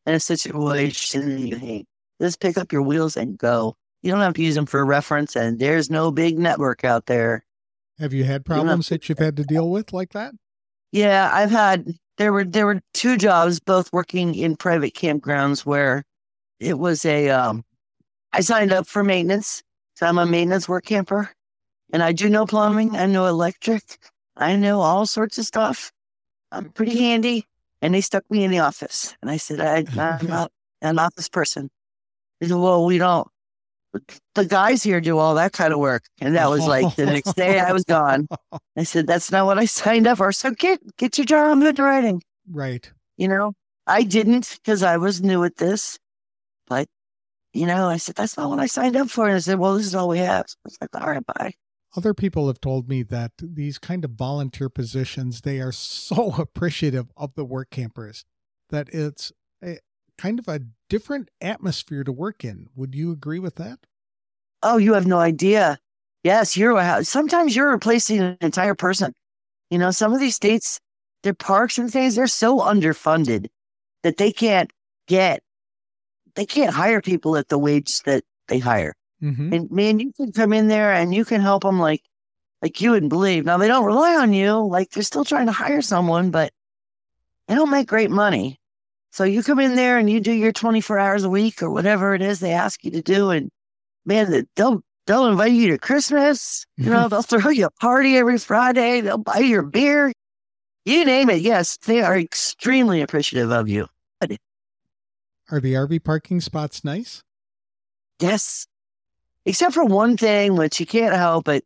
in 0.07 0.15
a 0.15 0.19
situation 0.19 1.29
that 1.29 1.39
you 1.39 1.55
hate. 1.55 1.85
Just 2.19 2.39
pick 2.39 2.57
up 2.57 2.71
your 2.71 2.81
wheels 2.81 3.15
and 3.15 3.37
go. 3.37 3.75
You 4.01 4.11
don't 4.11 4.21
have 4.21 4.33
to 4.33 4.41
use 4.41 4.55
them 4.55 4.65
for 4.65 4.83
reference, 4.83 5.35
and 5.35 5.59
there's 5.59 5.91
no 5.91 6.09
big 6.09 6.39
network 6.39 6.83
out 6.83 7.05
there. 7.05 7.45
have 7.99 8.11
you 8.11 8.23
had 8.23 8.43
problems 8.43 8.87
to- 8.87 8.95
that 8.95 9.07
you've 9.07 9.19
had 9.19 9.35
to 9.37 9.43
deal 9.43 9.69
with 9.69 9.93
like 9.93 10.13
that? 10.13 10.33
Yeah, 10.91 11.29
I've 11.31 11.51
had 11.51 11.93
there 12.17 12.33
were 12.33 12.43
there 12.43 12.65
were 12.65 12.81
two 12.95 13.17
jobs, 13.17 13.59
both 13.59 13.93
working 13.93 14.33
in 14.33 14.55
private 14.55 14.95
campgrounds 14.95 15.63
where 15.65 16.03
it 16.59 16.79
was 16.79 17.05
a 17.05 17.29
um 17.29 17.63
I 18.33 18.39
signed 18.39 18.71
up 18.71 18.87
for 18.87 19.03
maintenance. 19.03 19.61
So 19.93 20.07
I'm 20.07 20.17
a 20.17 20.25
maintenance 20.25 20.67
work 20.67 20.85
camper. 20.85 21.29
And 21.93 22.01
I 22.01 22.13
do 22.13 22.29
know 22.29 22.45
plumbing, 22.45 22.95
I 22.95 23.05
know 23.05 23.25
electric, 23.25 23.83
I 24.39 24.55
know 24.55 24.81
all 24.81 25.05
sorts 25.05 25.37
of 25.37 25.45
stuff. 25.45 25.91
I'm 26.51 26.69
pretty 26.69 26.93
mm-hmm. 26.93 27.01
handy. 27.01 27.45
And 27.81 27.93
they 27.93 28.01
stuck 28.01 28.23
me 28.29 28.43
in 28.43 28.51
the 28.51 28.59
office. 28.59 29.15
And 29.21 29.29
I 29.31 29.37
said, 29.37 29.61
I, 29.61 29.85
I'm 29.97 30.27
not 30.27 30.51
an 30.81 30.99
office 30.99 31.29
person. 31.29 31.69
They 32.39 32.47
said, 32.47 32.57
Well, 32.57 32.85
we 32.85 32.97
don't 32.97 33.27
the 34.35 34.45
guys 34.45 34.83
here 34.83 35.01
do 35.01 35.17
all 35.17 35.35
that 35.35 35.53
kind 35.53 35.73
of 35.73 35.79
work. 35.79 36.03
And 36.21 36.35
that 36.35 36.49
was 36.49 36.67
like 36.67 36.95
the 36.95 37.05
next 37.05 37.33
day 37.33 37.59
I 37.59 37.71
was 37.71 37.83
gone. 37.83 38.27
I 38.77 38.83
said, 38.83 39.07
that's 39.07 39.31
not 39.31 39.45
what 39.45 39.57
I 39.57 39.65
signed 39.65 40.07
up 40.07 40.17
for. 40.17 40.31
So 40.31 40.51
get 40.51 40.79
get 40.97 41.17
your 41.17 41.25
job 41.25 41.61
in 41.61 41.75
writing. 41.75 42.21
Right. 42.49 42.89
You 43.17 43.27
know, 43.27 43.53
I 43.87 44.03
didn't 44.03 44.57
because 44.61 44.83
I 44.83 44.97
was 44.97 45.21
new 45.21 45.43
at 45.43 45.57
this. 45.57 45.97
But, 46.67 46.87
you 47.53 47.65
know, 47.65 47.89
I 47.89 47.97
said, 47.97 48.15
that's 48.15 48.37
not 48.37 48.49
what 48.49 48.59
I 48.59 48.67
signed 48.67 48.95
up 48.95 49.09
for. 49.09 49.25
And 49.25 49.35
I 49.35 49.39
said, 49.39 49.59
well, 49.59 49.75
this 49.75 49.87
is 49.87 49.95
all 49.95 50.07
we 50.07 50.19
have. 50.19 50.45
So 50.47 50.55
I 50.57 50.65
was 50.65 50.77
like, 50.81 51.01
all 51.01 51.09
right, 51.09 51.25
bye. 51.25 51.53
Other 51.97 52.13
people 52.13 52.47
have 52.47 52.61
told 52.61 52.87
me 52.87 53.01
that 53.03 53.31
these 53.41 53.79
kind 53.79 54.05
of 54.05 54.11
volunteer 54.11 54.69
positions, 54.69 55.41
they 55.41 55.59
are 55.59 55.71
so 55.71 56.35
appreciative 56.37 57.11
of 57.17 57.33
the 57.35 57.45
work 57.45 57.69
campers 57.71 58.25
that 58.69 58.89
it's 58.89 59.31
a 59.63 59.79
kind 60.17 60.37
of 60.37 60.47
a 60.47 60.61
different 60.89 61.29
atmosphere 61.41 62.03
to 62.03 62.11
work 62.11 62.43
in. 62.43 62.67
Would 62.75 62.93
you 62.93 63.11
agree 63.11 63.39
with 63.39 63.55
that? 63.55 63.79
Oh, 64.61 64.77
you 64.77 64.93
have 64.93 65.07
no 65.07 65.17
idea. 65.17 65.79
Yes, 66.23 66.57
you're 66.57 67.03
sometimes 67.03 67.55
you're 67.55 67.71
replacing 67.71 68.19
an 68.19 68.37
entire 68.41 68.75
person. 68.75 69.13
You 69.69 69.77
know, 69.77 69.91
some 69.91 70.13
of 70.13 70.19
these 70.19 70.35
states, 70.35 70.79
their 71.23 71.33
parks 71.33 71.77
and 71.77 71.91
things, 71.91 72.15
they're 72.15 72.27
so 72.27 72.59
underfunded 72.59 73.47
that 74.03 74.17
they 74.17 74.31
can't 74.31 74.71
get, 75.07 75.41
they 76.35 76.45
can't 76.45 76.73
hire 76.73 77.01
people 77.01 77.37
at 77.37 77.47
the 77.47 77.57
wage 77.57 77.99
that 78.05 78.23
they 78.47 78.59
hire. 78.59 78.93
Mm-hmm. 79.21 79.53
And 79.53 79.71
man, 79.71 79.99
you 79.99 80.11
can 80.13 80.31
come 80.31 80.53
in 80.53 80.67
there 80.67 80.93
and 80.93 81.13
you 81.13 81.25
can 81.25 81.41
help 81.41 81.63
them 81.63 81.79
like, 81.79 82.03
like 82.61 82.81
you 82.81 82.91
wouldn't 82.91 83.09
believe. 83.09 83.45
Now 83.45 83.57
they 83.57 83.67
don't 83.67 83.85
rely 83.85 84.15
on 84.15 84.33
you. 84.33 84.53
Like 84.53 84.91
they're 84.91 85.03
still 85.03 85.25
trying 85.25 85.47
to 85.47 85.51
hire 85.51 85.81
someone, 85.81 86.31
but 86.31 86.51
they 87.47 87.55
don't 87.55 87.69
make 87.69 87.87
great 87.87 88.11
money. 88.11 88.59
So 89.11 89.23
you 89.23 89.43
come 89.43 89.59
in 89.59 89.75
there 89.75 89.97
and 89.97 90.09
you 90.09 90.19
do 90.19 90.31
your 90.31 90.51
24 90.51 90.99
hours 90.99 91.23
a 91.23 91.29
week 91.29 91.63
or 91.63 91.69
whatever 91.71 92.13
it 92.13 92.21
is 92.21 92.39
they 92.39 92.51
ask 92.51 92.83
you 92.83 92.91
to 92.91 93.01
do. 93.01 93.31
And 93.31 93.49
man, 94.05 94.29
th- 94.29 94.45
they'll, 94.55 94.81
they'll 95.07 95.27
invite 95.27 95.51
you 95.53 95.71
to 95.71 95.77
Christmas. 95.77 96.65
You 96.77 96.91
know, 96.91 97.07
they'll 97.07 97.21
throw 97.23 97.49
you 97.49 97.65
a 97.65 97.71
party 97.71 98.17
every 98.17 98.37
Friday. 98.37 99.01
They'll 99.01 99.17
buy 99.17 99.39
your 99.39 99.63
beer. 99.63 100.13
You 100.85 101.05
name 101.05 101.29
it. 101.29 101.41
Yes, 101.41 101.77
they 101.77 102.01
are 102.01 102.17
extremely 102.17 103.01
appreciative 103.01 103.51
of 103.51 103.67
you. 103.67 103.87
Are 105.51 105.59
the 105.59 105.73
RV 105.73 106.03
parking 106.03 106.41
spots 106.41 106.83
nice? 106.83 107.23
Yes. 108.19 108.67
Except 109.45 109.73
for 109.73 109.85
one 109.85 110.17
thing, 110.17 110.55
which 110.55 110.79
you 110.79 110.85
can't 110.85 111.15
help 111.15 111.47
it. 111.47 111.65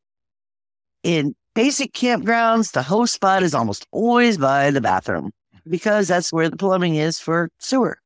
In 1.03 1.35
basic 1.53 1.93
campgrounds, 1.93 2.71
the 2.71 2.83
host 2.83 3.13
spot 3.13 3.43
is 3.43 3.53
almost 3.53 3.85
always 3.91 4.37
by 4.37 4.71
the 4.71 4.81
bathroom 4.81 5.31
because 5.67 6.07
that's 6.07 6.31
where 6.31 6.49
the 6.49 6.57
plumbing 6.57 6.95
is 6.95 7.19
for 7.19 7.49
sewer. 7.59 7.97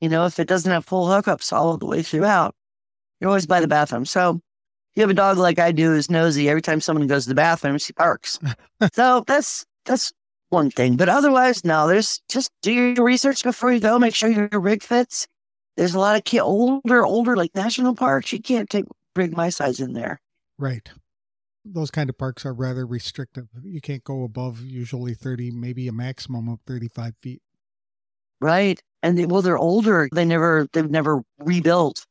You 0.00 0.08
know, 0.08 0.26
if 0.26 0.38
it 0.38 0.48
doesn't 0.48 0.70
have 0.70 0.84
full 0.84 1.06
hookups 1.06 1.52
all 1.52 1.76
the 1.76 1.86
way 1.86 2.02
throughout, 2.02 2.54
you're 3.20 3.28
always 3.28 3.46
by 3.46 3.60
the 3.60 3.68
bathroom. 3.68 4.04
So 4.04 4.30
if 4.36 4.96
you 4.96 5.02
have 5.02 5.10
a 5.10 5.14
dog 5.14 5.38
like 5.38 5.58
I 5.58 5.72
do 5.72 5.90
who's 5.90 6.10
nosy, 6.10 6.48
every 6.48 6.62
time 6.62 6.80
someone 6.80 7.06
goes 7.06 7.24
to 7.24 7.30
the 7.30 7.34
bathroom, 7.34 7.78
she 7.78 7.92
barks. 7.92 8.38
so 8.92 9.24
that's 9.26 9.66
that's 9.84 10.12
one 10.50 10.70
thing. 10.70 10.96
But 10.96 11.08
otherwise, 11.08 11.64
no, 11.64 11.88
there's 11.88 12.20
just 12.28 12.50
do 12.62 12.72
your 12.72 13.04
research 13.04 13.42
before 13.42 13.72
you 13.72 13.80
go. 13.80 13.98
Make 13.98 14.14
sure 14.14 14.30
your 14.30 14.48
rig 14.60 14.82
fits. 14.82 15.26
There's 15.76 15.94
a 15.94 16.00
lot 16.00 16.16
of 16.16 16.40
older, 16.40 17.04
older 17.04 17.36
like 17.36 17.54
national 17.54 17.94
parks. 17.94 18.32
You 18.32 18.40
can't 18.40 18.68
take 18.68 18.84
rig 19.18 19.36
my 19.36 19.50
size 19.50 19.80
in 19.80 19.92
there. 19.92 20.20
Right. 20.56 20.88
Those 21.64 21.90
kind 21.90 22.08
of 22.08 22.16
parks 22.16 22.46
are 22.46 22.54
rather 22.54 22.86
restrictive. 22.86 23.48
You 23.62 23.80
can't 23.80 24.04
go 24.04 24.22
above 24.22 24.60
usually 24.62 25.12
30, 25.12 25.50
maybe 25.50 25.88
a 25.88 25.92
maximum 25.92 26.48
of 26.48 26.60
35 26.66 27.14
feet. 27.20 27.42
Right. 28.40 28.80
And 29.02 29.18
they, 29.18 29.26
well, 29.26 29.42
they're 29.42 29.58
older. 29.58 30.08
They 30.12 30.24
never, 30.24 30.66
they've 30.72 30.90
never 30.90 31.22
rebuilt 31.38 32.06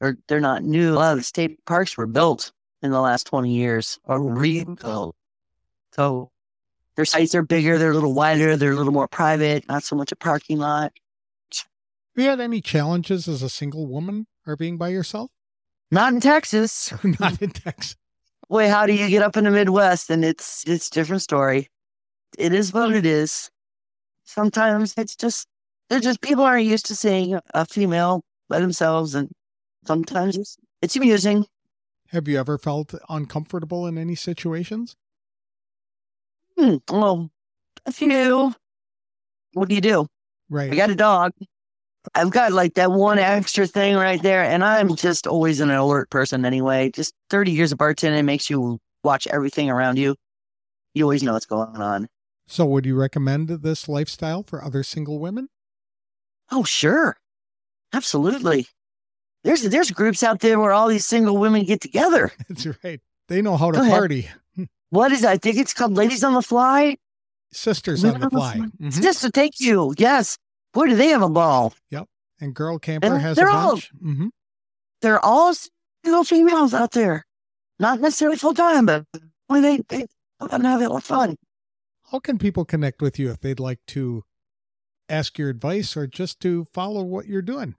or 0.00 0.16
they're 0.28 0.40
not 0.40 0.64
new. 0.64 0.94
A 0.94 0.96
lot 0.96 1.12
of 1.12 1.18
the 1.18 1.24
state 1.24 1.64
parks 1.64 1.96
were 1.96 2.06
built 2.06 2.52
in 2.82 2.90
the 2.90 3.00
last 3.00 3.26
20 3.26 3.52
years 3.52 3.98
or 4.04 4.22
rebuilt. 4.22 5.14
So 5.92 6.30
their 6.96 7.04
sites 7.04 7.34
are 7.34 7.42
bigger. 7.42 7.78
They're 7.78 7.92
a 7.92 7.94
little 7.94 8.14
wider. 8.14 8.56
They're 8.56 8.72
a 8.72 8.76
little 8.76 8.92
more 8.92 9.08
private, 9.08 9.68
not 9.68 9.84
so 9.84 9.96
much 9.96 10.12
a 10.12 10.16
parking 10.16 10.58
lot. 10.58 10.92
Have 12.16 12.24
you 12.24 12.28
had 12.28 12.40
any 12.40 12.60
challenges 12.60 13.28
as 13.28 13.42
a 13.42 13.48
single 13.48 13.86
woman 13.86 14.26
or 14.46 14.56
being 14.56 14.76
by 14.76 14.88
yourself? 14.88 15.30
Not 15.90 16.12
in 16.12 16.20
Texas. 16.20 16.92
Not 17.20 17.40
in 17.42 17.50
Texas. 17.50 17.96
Boy, 18.48 18.68
how 18.68 18.86
do 18.86 18.92
you 18.92 19.08
get 19.08 19.22
up 19.22 19.36
in 19.36 19.44
the 19.44 19.50
Midwest? 19.50 20.10
And 20.10 20.24
it's, 20.24 20.64
it's 20.66 20.88
a 20.88 20.90
different 20.90 21.22
story. 21.22 21.68
It 22.38 22.52
is 22.52 22.72
what 22.72 22.92
it 22.94 23.06
is. 23.06 23.50
Sometimes 24.24 24.94
it's 24.96 25.16
just, 25.16 25.46
they're 25.88 26.00
just, 26.00 26.20
people 26.20 26.44
aren't 26.44 26.66
used 26.66 26.86
to 26.86 26.96
seeing 26.96 27.38
a 27.54 27.64
female 27.66 28.22
by 28.48 28.60
themselves. 28.60 29.14
And 29.14 29.30
sometimes 29.86 30.36
it's, 30.36 30.56
it's 30.82 30.96
amusing. 30.96 31.46
Have 32.08 32.26
you 32.26 32.38
ever 32.38 32.58
felt 32.58 32.94
uncomfortable 33.08 33.86
in 33.86 33.96
any 33.98 34.16
situations? 34.16 34.96
Hmm, 36.58 36.76
well, 36.90 37.30
a 37.86 37.92
few. 37.92 38.52
What 39.52 39.68
do 39.68 39.74
you 39.74 39.80
do? 39.80 40.06
Right. 40.48 40.72
I 40.72 40.76
got 40.76 40.90
a 40.90 40.96
dog. 40.96 41.32
I've 42.14 42.30
got 42.30 42.52
like 42.52 42.74
that 42.74 42.90
one 42.92 43.18
extra 43.18 43.66
thing 43.66 43.96
right 43.96 44.22
there, 44.22 44.42
and 44.42 44.64
I'm 44.64 44.96
just 44.96 45.26
always 45.26 45.60
an 45.60 45.70
alert 45.70 46.10
person 46.10 46.44
anyway. 46.44 46.90
Just 46.90 47.14
30 47.28 47.52
years 47.52 47.72
of 47.72 47.78
bartending 47.78 48.24
makes 48.24 48.48
you 48.48 48.78
watch 49.04 49.26
everything 49.26 49.68
around 49.70 49.98
you. 49.98 50.16
You 50.94 51.04
always 51.04 51.22
know 51.22 51.34
what's 51.34 51.46
going 51.46 51.76
on. 51.76 52.08
So, 52.46 52.64
would 52.66 52.84
you 52.86 52.96
recommend 52.96 53.48
this 53.48 53.88
lifestyle 53.88 54.42
for 54.42 54.64
other 54.64 54.82
single 54.82 55.18
women? 55.20 55.48
Oh, 56.50 56.64
sure. 56.64 57.16
Absolutely. 57.92 58.66
There's 59.44 59.62
there's 59.62 59.90
groups 59.90 60.22
out 60.22 60.40
there 60.40 60.58
where 60.58 60.72
all 60.72 60.88
these 60.88 61.06
single 61.06 61.36
women 61.36 61.64
get 61.64 61.80
together. 61.80 62.32
That's 62.48 62.66
right. 62.84 63.00
They 63.28 63.40
know 63.42 63.56
how 63.56 63.70
to 63.70 63.78
party. 63.78 64.28
What 64.90 65.12
is 65.12 65.20
that? 65.20 65.30
I 65.30 65.36
think 65.36 65.56
it's 65.56 65.72
called 65.72 65.92
Ladies 65.92 66.24
on 66.24 66.34
the 66.34 66.42
Fly. 66.42 66.96
Sisters 67.52 68.04
on 68.04 68.18
the 68.18 68.28
fly. 68.28 68.58
Mhm. 68.80 69.00
Just 69.00 69.20
to 69.22 69.30
take 69.30 69.60
you. 69.60 69.94
Yes. 69.96 70.36
Boy, 70.72 70.86
do 70.88 70.96
they 70.96 71.08
have 71.08 71.22
a 71.22 71.28
ball. 71.28 71.74
Yep. 71.90 72.06
And 72.40 72.54
Girl 72.54 72.78
Camper 72.78 73.06
And 73.06 73.20
has 73.20 73.36
a 73.36 73.40
they're 73.40 73.50
all- 73.50 73.72
bunch. 73.72 73.90
hmm 74.00 74.28
They're 75.02 75.24
all 75.24 75.52
single 76.04 76.24
females 76.24 76.74
out 76.74 76.92
there. 76.92 77.24
Not 77.78 78.00
necessarily 78.00 78.36
full 78.36 78.54
time, 78.54 78.86
but 78.86 79.04
they, 79.50 79.78
they 79.88 80.06
have 80.40 80.52
a 80.52 80.58
lot 80.88 80.98
of 80.98 81.04
fun. 81.04 81.36
How 82.10 82.18
can 82.18 82.38
people 82.38 82.64
connect 82.64 83.00
with 83.02 83.18
you 83.18 83.30
if 83.30 83.40
they'd 83.40 83.60
like 83.60 83.80
to 83.88 84.24
ask 85.08 85.38
your 85.38 85.48
advice 85.48 85.96
or 85.96 86.06
just 86.06 86.40
to 86.40 86.64
follow 86.72 87.02
what 87.02 87.26
you're 87.26 87.40
doing? 87.42 87.74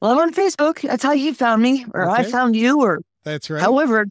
Well, 0.00 0.12
I'm 0.12 0.18
on 0.18 0.32
Facebook. 0.34 0.80
That's 0.82 1.02
how 1.02 1.12
you 1.12 1.34
found 1.34 1.62
me, 1.62 1.84
or 1.94 2.08
I 2.08 2.22
found 2.24 2.54
you, 2.56 2.80
or 2.82 3.00
That's 3.24 3.50
right. 3.50 3.60
however, 3.60 4.06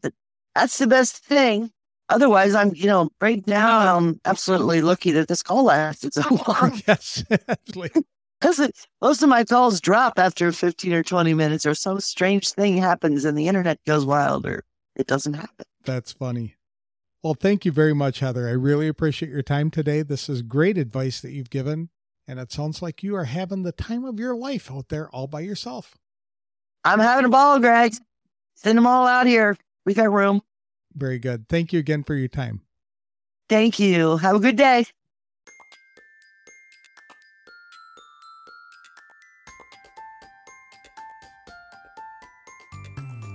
that's 0.54 0.78
the 0.78 0.86
best 0.86 1.18
thing. 1.24 1.70
Otherwise, 2.10 2.54
I'm, 2.54 2.74
you 2.74 2.86
know, 2.86 3.10
right 3.20 3.46
now, 3.46 3.96
I'm 3.96 4.20
absolutely 4.24 4.80
lucky 4.82 5.12
that 5.12 5.28
this 5.28 5.42
call 5.42 5.64
lasted 5.64 6.14
so 6.14 6.22
long 6.48 6.80
yes, 6.86 7.22
absolutely. 7.48 8.02
Because 8.40 8.70
most 9.00 9.22
of 9.22 9.28
my 9.28 9.44
calls 9.44 9.80
drop 9.80 10.18
after 10.18 10.52
15 10.52 10.92
or 10.92 11.02
20 11.02 11.34
minutes, 11.34 11.66
or 11.66 11.74
some 11.74 12.00
strange 12.00 12.50
thing 12.50 12.78
happens 12.78 13.24
and 13.24 13.36
the 13.36 13.48
internet 13.48 13.78
goes 13.86 14.04
wild, 14.04 14.46
or 14.46 14.64
it 14.96 15.06
doesn't 15.06 15.34
happen. 15.34 15.66
That's 15.84 16.12
funny. 16.12 16.54
Well, 17.22 17.34
thank 17.34 17.64
you 17.64 17.72
very 17.72 17.94
much, 17.94 18.20
Heather. 18.20 18.46
I 18.46 18.52
really 18.52 18.86
appreciate 18.86 19.30
your 19.32 19.42
time 19.42 19.70
today. 19.70 20.02
This 20.02 20.28
is 20.28 20.42
great 20.42 20.78
advice 20.78 21.20
that 21.20 21.32
you've 21.32 21.50
given. 21.50 21.90
And 22.28 22.38
it 22.38 22.52
sounds 22.52 22.82
like 22.82 23.02
you 23.02 23.16
are 23.16 23.24
having 23.24 23.62
the 23.62 23.72
time 23.72 24.04
of 24.04 24.20
your 24.20 24.36
life 24.36 24.70
out 24.70 24.90
there 24.90 25.08
all 25.10 25.26
by 25.26 25.40
yourself. 25.40 25.96
I'm 26.84 27.00
having 27.00 27.24
a 27.24 27.30
ball, 27.30 27.58
Greg. 27.58 27.94
Send 28.54 28.76
them 28.76 28.86
all 28.86 29.06
out 29.06 29.26
here. 29.26 29.56
We 29.86 29.94
got 29.94 30.12
room. 30.12 30.42
Very 30.94 31.18
good. 31.18 31.48
Thank 31.48 31.72
you 31.72 31.78
again 31.78 32.04
for 32.04 32.14
your 32.14 32.28
time. 32.28 32.60
Thank 33.48 33.78
you. 33.78 34.18
Have 34.18 34.36
a 34.36 34.40
good 34.40 34.56
day. 34.56 34.84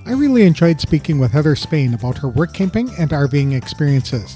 I 0.05 0.11
really 0.11 0.43
enjoyed 0.43 0.81
speaking 0.81 1.17
with 1.17 1.31
Heather 1.31 1.55
Spain 1.55 1.93
about 1.93 2.17
her 2.17 2.27
work 2.27 2.53
camping 2.53 2.89
and 2.99 3.11
RVing 3.11 3.55
experiences. 3.55 4.35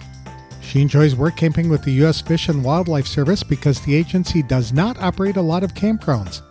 She 0.61 0.81
enjoys 0.81 1.13
work 1.13 1.35
camping 1.35 1.67
with 1.67 1.83
the 1.83 1.91
U.S. 1.93 2.21
Fish 2.21 2.47
and 2.47 2.63
Wildlife 2.63 3.05
Service 3.05 3.43
because 3.43 3.81
the 3.81 3.93
agency 3.93 4.41
does 4.41 4.71
not 4.71 4.97
operate 5.01 5.35
a 5.35 5.41
lot 5.41 5.63
of 5.63 5.73
campgrounds. 5.73 6.41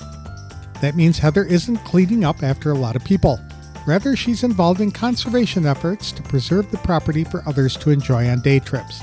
That 0.82 0.96
means 0.96 1.18
Heather 1.18 1.44
isn't 1.44 1.78
cleaning 1.78 2.24
up 2.24 2.42
after 2.42 2.72
a 2.72 2.78
lot 2.78 2.94
of 2.94 3.04
people. 3.04 3.40
Rather, 3.86 4.16
she's 4.16 4.44
involved 4.44 4.82
in 4.82 4.90
conservation 4.90 5.64
efforts 5.64 6.12
to 6.12 6.22
preserve 6.22 6.70
the 6.70 6.78
property 6.78 7.24
for 7.24 7.42
others 7.46 7.74
to 7.78 7.90
enjoy 7.90 8.28
on 8.28 8.42
day 8.42 8.58
trips. 8.58 9.00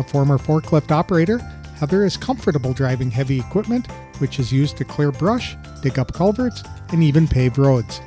A 0.00 0.02
former 0.02 0.38
forklift 0.38 0.90
operator, 0.90 1.38
Heather 1.76 2.04
is 2.04 2.16
comfortable 2.16 2.72
driving 2.72 3.12
heavy 3.12 3.38
equipment, 3.38 3.86
which 4.18 4.40
is 4.40 4.52
used 4.52 4.76
to 4.78 4.84
clear 4.84 5.12
brush, 5.12 5.56
dig 5.82 6.00
up 6.00 6.12
culverts, 6.12 6.64
and 6.90 7.04
even 7.04 7.28
pave 7.28 7.58
roads. 7.58 8.00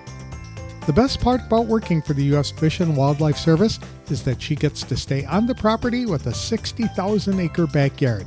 The 0.85 0.93
best 0.93 1.21
part 1.21 1.39
about 1.39 1.67
working 1.67 2.01
for 2.01 2.13
the 2.13 2.25
U.S. 2.25 2.51
Fish 2.51 2.81
and 2.81 2.97
Wildlife 2.97 3.37
Service 3.37 3.79
is 4.09 4.21
that 4.23 4.41
she 4.41 4.53
gets 4.53 4.83
to 4.83 4.97
stay 4.97 5.23
on 5.23 5.47
the 5.47 5.55
property 5.55 6.05
with 6.05 6.27
a 6.27 6.33
60,000 6.33 7.39
acre 7.39 7.67
backyard. 7.67 8.25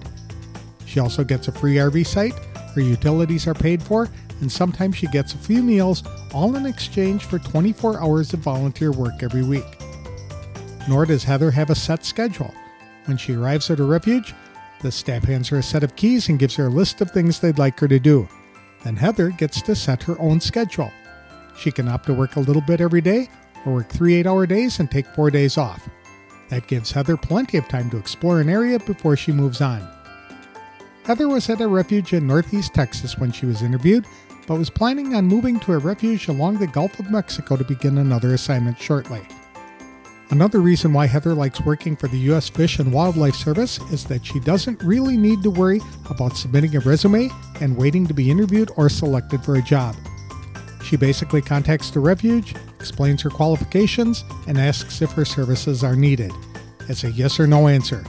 She 0.87 0.99
also 0.99 1.23
gets 1.23 1.49
a 1.49 1.53
free 1.53 1.75
RV 1.75 2.07
site, 2.07 2.33
her 2.75 2.81
utilities 2.81 3.47
are 3.47 3.55
paid 3.55 3.83
for, 3.83 4.09
and 4.40 4.51
sometimes 4.51 4.97
she 4.97 5.07
gets 5.09 5.35
a 5.35 5.38
few 5.38 5.62
meals, 5.62 6.03
all 6.33 6.57
in 6.57 6.64
exchange 6.64 7.25
for 7.25 7.38
24 7.38 8.01
hours 8.01 8.33
of 8.33 8.40
volunteer 8.40 8.90
work 8.90 9.23
every 9.23 9.42
week. 9.42 9.64
Nor 10.88 11.05
does 11.05 11.25
Heather 11.25 11.51
have 11.51 11.69
a 11.69 11.75
set 11.75 12.07
schedule. 12.07 12.55
When 13.05 13.19
she 13.19 13.35
arrives 13.35 13.71
at 13.71 13.79
her 13.79 13.87
refuge, 13.87 14.35
the 14.81 14.92
staff 14.92 15.25
hands 15.25 15.49
her 15.49 15.59
a 15.59 15.62
set 15.62 15.85
of 15.85 15.97
keys 15.97 16.29
and 16.29 16.38
gives 16.38 16.55
her 16.57 16.66
a 16.66 16.71
list 16.71 17.01
of 17.01 17.11
things 17.11 17.38
they'd 17.38 17.59
like 17.59 17.79
her 17.81 17.88
to 17.88 17.99
do. 17.99 18.29
Then 18.83 18.97
Heather 18.97 19.31
gets 19.31 19.61
to 19.62 19.75
set 19.75 20.03
her 20.05 20.19
own 20.21 20.40
schedule. 20.40 20.90
She 21.59 21.73
can 21.73 21.88
opt 21.88 22.07
to 22.07 22.14
work 22.14 22.37
a 22.37 22.40
little 22.40 22.62
bit 22.62 22.81
every 22.81 23.01
day 23.01 23.29
or 23.64 23.75
work 23.75 23.88
three 23.88 24.14
eight 24.14 24.27
hour 24.27 24.47
days 24.47 24.79
and 24.79 24.90
take 24.90 25.07
four 25.07 25.31
days 25.31 25.59
off. 25.59 25.88
That 26.49 26.66
gives 26.66 26.92
Heather 26.92 27.16
plenty 27.16 27.59
of 27.59 27.69
time 27.69 27.90
to 27.90 27.97
explore 27.97 28.40
an 28.40 28.49
area 28.49 28.79
before 28.79 29.16
she 29.16 29.33
moves 29.33 29.61
on. 29.61 29.87
Heather 31.05 31.29
was 31.29 31.49
at 31.51 31.61
a 31.61 31.69
refuge 31.69 32.12
in 32.12 32.27
northeast 32.27 32.75
Texas 32.75 33.19
when 33.19 33.33
she 33.33 33.47
was 33.47 33.62
interviewed, 33.62 34.07
but 34.47 34.59
was 34.59 34.71
planning 34.71 35.14
on 35.14 35.27
moving 35.27 35.59
to 35.61 35.73
a 35.73 35.79
refuge 35.79 36.29
along 36.29 36.59
the 36.59 36.66
Gulf 36.66 36.99
of 36.99 37.11
Mexico 37.11 37.57
to 37.57 37.64
begin 37.64 37.99
another 37.99 38.35
assignment 38.35 38.79
shortly. 38.79 39.23
Another 40.31 40.59
reason 40.59 40.92
why 40.92 41.07
Heather 41.07 41.35
likes 41.35 41.61
working 41.61 41.95
for 41.95 42.09
the 42.09 42.19
U.S. 42.19 42.49
Fish 42.49 42.81
and 42.81 42.92
Wildlife 42.92 43.37
Service 43.37 43.79
is 43.92 44.05
that 44.07 44.27
she 44.27 44.40
doesn't 44.40 44.83
really 44.83 45.16
need 45.16 45.42
to 45.45 45.51
worry 45.51 45.81
about 46.11 46.37
submitting 46.37 46.75
a 46.75 46.81
resume 46.81 47.31
and 47.61 47.77
waiting 47.77 48.09
to 48.09 48.14
be 48.14 48.29
interviewed 48.29 48.73
or 48.77 48.88
selected 48.88 49.45
for 49.45 49.55
a 49.55 49.62
job. 49.62 49.95
She 50.87 50.96
basically 50.96 51.42
contacts 51.42 51.90
the 51.90 51.99
refuge, 51.99 52.55
explains 52.79 53.20
her 53.22 53.31
qualifications, 53.31 54.22
and 54.46 54.57
asks 54.57 55.03
if 55.03 55.11
her 55.12 55.25
services 55.25 55.83
are 55.83 55.96
needed. 55.96 56.31
It's 56.88 57.03
a 57.03 57.11
yes 57.11 57.40
or 57.40 57.49
no 57.49 57.66
answer. 57.66 58.05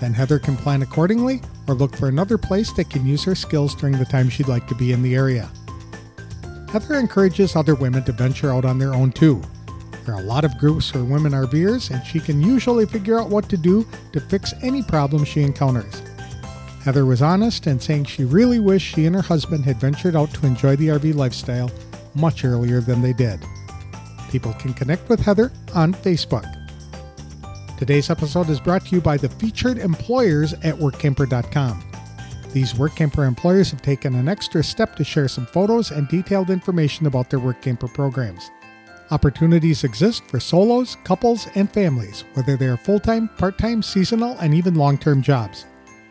Then 0.00 0.14
Heather 0.14 0.38
can 0.38 0.56
plan 0.56 0.80
accordingly 0.80 1.42
or 1.68 1.74
look 1.74 1.94
for 1.94 2.08
another 2.08 2.38
place 2.38 2.72
that 2.72 2.88
can 2.88 3.06
use 3.06 3.24
her 3.24 3.34
skills 3.34 3.74
during 3.74 3.98
the 3.98 4.06
time 4.06 4.30
she'd 4.30 4.48
like 4.48 4.66
to 4.68 4.74
be 4.74 4.92
in 4.92 5.02
the 5.02 5.14
area. 5.14 5.50
Heather 6.72 6.94
encourages 6.94 7.56
other 7.56 7.74
women 7.74 8.02
to 8.04 8.12
venture 8.12 8.54
out 8.54 8.64
on 8.64 8.78
their 8.78 8.94
own 8.94 9.12
too. 9.12 9.42
There 10.06 10.14
are 10.14 10.22
a 10.22 10.24
lot 10.24 10.46
of 10.46 10.56
groups 10.56 10.90
for 10.90 11.04
women 11.04 11.34
are 11.34 11.44
RVers, 11.44 11.90
and 11.90 12.04
she 12.06 12.20
can 12.20 12.40
usually 12.40 12.86
figure 12.86 13.20
out 13.20 13.28
what 13.28 13.50
to 13.50 13.58
do 13.58 13.86
to 14.12 14.20
fix 14.20 14.54
any 14.62 14.82
problem 14.82 15.24
she 15.24 15.42
encounters. 15.42 16.02
Heather 16.82 17.04
was 17.04 17.20
honest 17.20 17.66
in 17.66 17.80
saying 17.80 18.04
she 18.04 18.24
really 18.24 18.60
wished 18.60 18.94
she 18.94 19.04
and 19.04 19.14
her 19.14 19.22
husband 19.22 19.66
had 19.66 19.76
ventured 19.76 20.16
out 20.16 20.32
to 20.34 20.46
enjoy 20.46 20.76
the 20.76 20.88
RV 20.88 21.14
lifestyle 21.14 21.70
much 22.14 22.44
earlier 22.44 22.80
than 22.80 23.02
they 23.02 23.12
did. 23.12 23.44
People 24.30 24.52
can 24.54 24.74
connect 24.74 25.08
with 25.08 25.20
Heather 25.20 25.52
on 25.74 25.94
Facebook. 25.94 26.44
Today's 27.78 28.10
episode 28.10 28.48
is 28.50 28.60
brought 28.60 28.86
to 28.86 28.96
you 28.96 29.00
by 29.00 29.16
the 29.16 29.28
featured 29.28 29.78
employers 29.78 30.52
at 30.54 30.74
Workamper.com. 30.74 31.82
These 32.52 32.74
Workamper 32.74 33.26
employers 33.26 33.72
have 33.72 33.82
taken 33.82 34.14
an 34.14 34.28
extra 34.28 34.62
step 34.62 34.94
to 34.96 35.04
share 35.04 35.26
some 35.26 35.46
photos 35.46 35.90
and 35.90 36.08
detailed 36.08 36.50
information 36.50 37.06
about 37.06 37.30
their 37.30 37.40
Workamper 37.40 37.92
programs. 37.92 38.50
Opportunities 39.10 39.84
exist 39.84 40.24
for 40.28 40.40
solos, 40.40 40.96
couples, 41.04 41.48
and 41.56 41.70
families, 41.70 42.24
whether 42.34 42.56
they 42.56 42.66
are 42.66 42.76
full 42.76 43.00
time, 43.00 43.28
part 43.38 43.58
time, 43.58 43.82
seasonal, 43.82 44.38
and 44.38 44.54
even 44.54 44.76
long 44.76 44.96
term 44.96 45.20
jobs. 45.20 45.66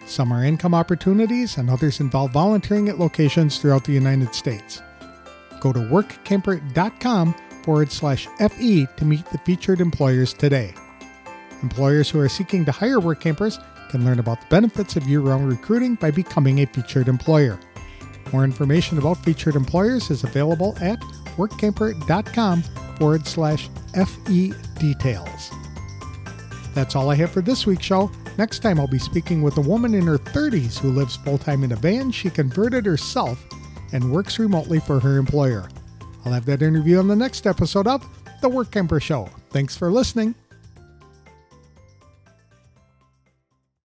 Some 0.05 0.31
are 0.31 0.43
income 0.43 0.75
opportunities, 0.75 1.57
and 1.57 1.69
others 1.69 2.01
involve 2.01 2.31
volunteering 2.31 2.89
at 2.89 2.99
locations 2.99 3.57
throughout 3.57 3.85
the 3.85 3.93
United 3.93 4.35
States. 4.35 4.81
Go 5.63 5.71
to 5.71 5.79
workamper.com 5.79 7.33
forward 7.63 7.89
slash 7.89 8.27
FE 8.37 8.85
to 8.97 9.05
meet 9.05 9.25
the 9.27 9.37
featured 9.45 9.79
employers 9.79 10.33
today. 10.33 10.73
Employers 11.61 12.09
who 12.09 12.19
are 12.19 12.27
seeking 12.27 12.65
to 12.65 12.73
hire 12.73 12.99
work 12.99 13.21
campers 13.21 13.57
can 13.89 14.03
learn 14.03 14.19
about 14.19 14.41
the 14.41 14.47
benefits 14.47 14.97
of 14.97 15.07
year 15.07 15.21
round 15.21 15.47
recruiting 15.47 15.95
by 15.95 16.11
becoming 16.11 16.59
a 16.59 16.65
featured 16.65 17.07
employer. 17.07 17.57
More 18.33 18.43
information 18.43 18.97
about 18.97 19.23
featured 19.23 19.55
employers 19.55 20.11
is 20.11 20.25
available 20.25 20.77
at 20.81 20.99
workamper.com 21.37 22.61
forward 22.97 23.25
slash 23.25 23.69
FE 23.93 24.53
details. 24.79 25.49
That's 26.73 26.93
all 26.93 27.09
I 27.09 27.15
have 27.15 27.31
for 27.31 27.41
this 27.41 27.65
week's 27.65 27.85
show. 27.85 28.11
Next 28.37 28.59
time, 28.59 28.81
I'll 28.81 28.87
be 28.87 28.99
speaking 28.99 29.41
with 29.41 29.55
a 29.57 29.61
woman 29.61 29.93
in 29.93 30.07
her 30.07 30.17
30s 30.17 30.77
who 30.77 30.91
lives 30.91 31.15
full 31.15 31.37
time 31.37 31.63
in 31.63 31.71
a 31.71 31.77
van 31.77 32.11
she 32.11 32.29
converted 32.29 32.85
herself 32.85 33.45
and 33.93 34.11
works 34.11 34.37
remotely 34.39 34.79
for 34.79 34.99
her 34.99 35.17
employer. 35.17 35.69
I'll 36.25 36.33
have 36.33 36.45
that 36.45 36.61
interview 36.61 36.99
on 36.99 37.07
the 37.07 37.15
next 37.15 37.47
episode 37.47 37.87
of 37.87 38.05
The 38.41 38.49
Workamper 38.49 39.01
Show. 39.01 39.29
Thanks 39.51 39.77
for 39.77 39.89
listening. 39.89 40.35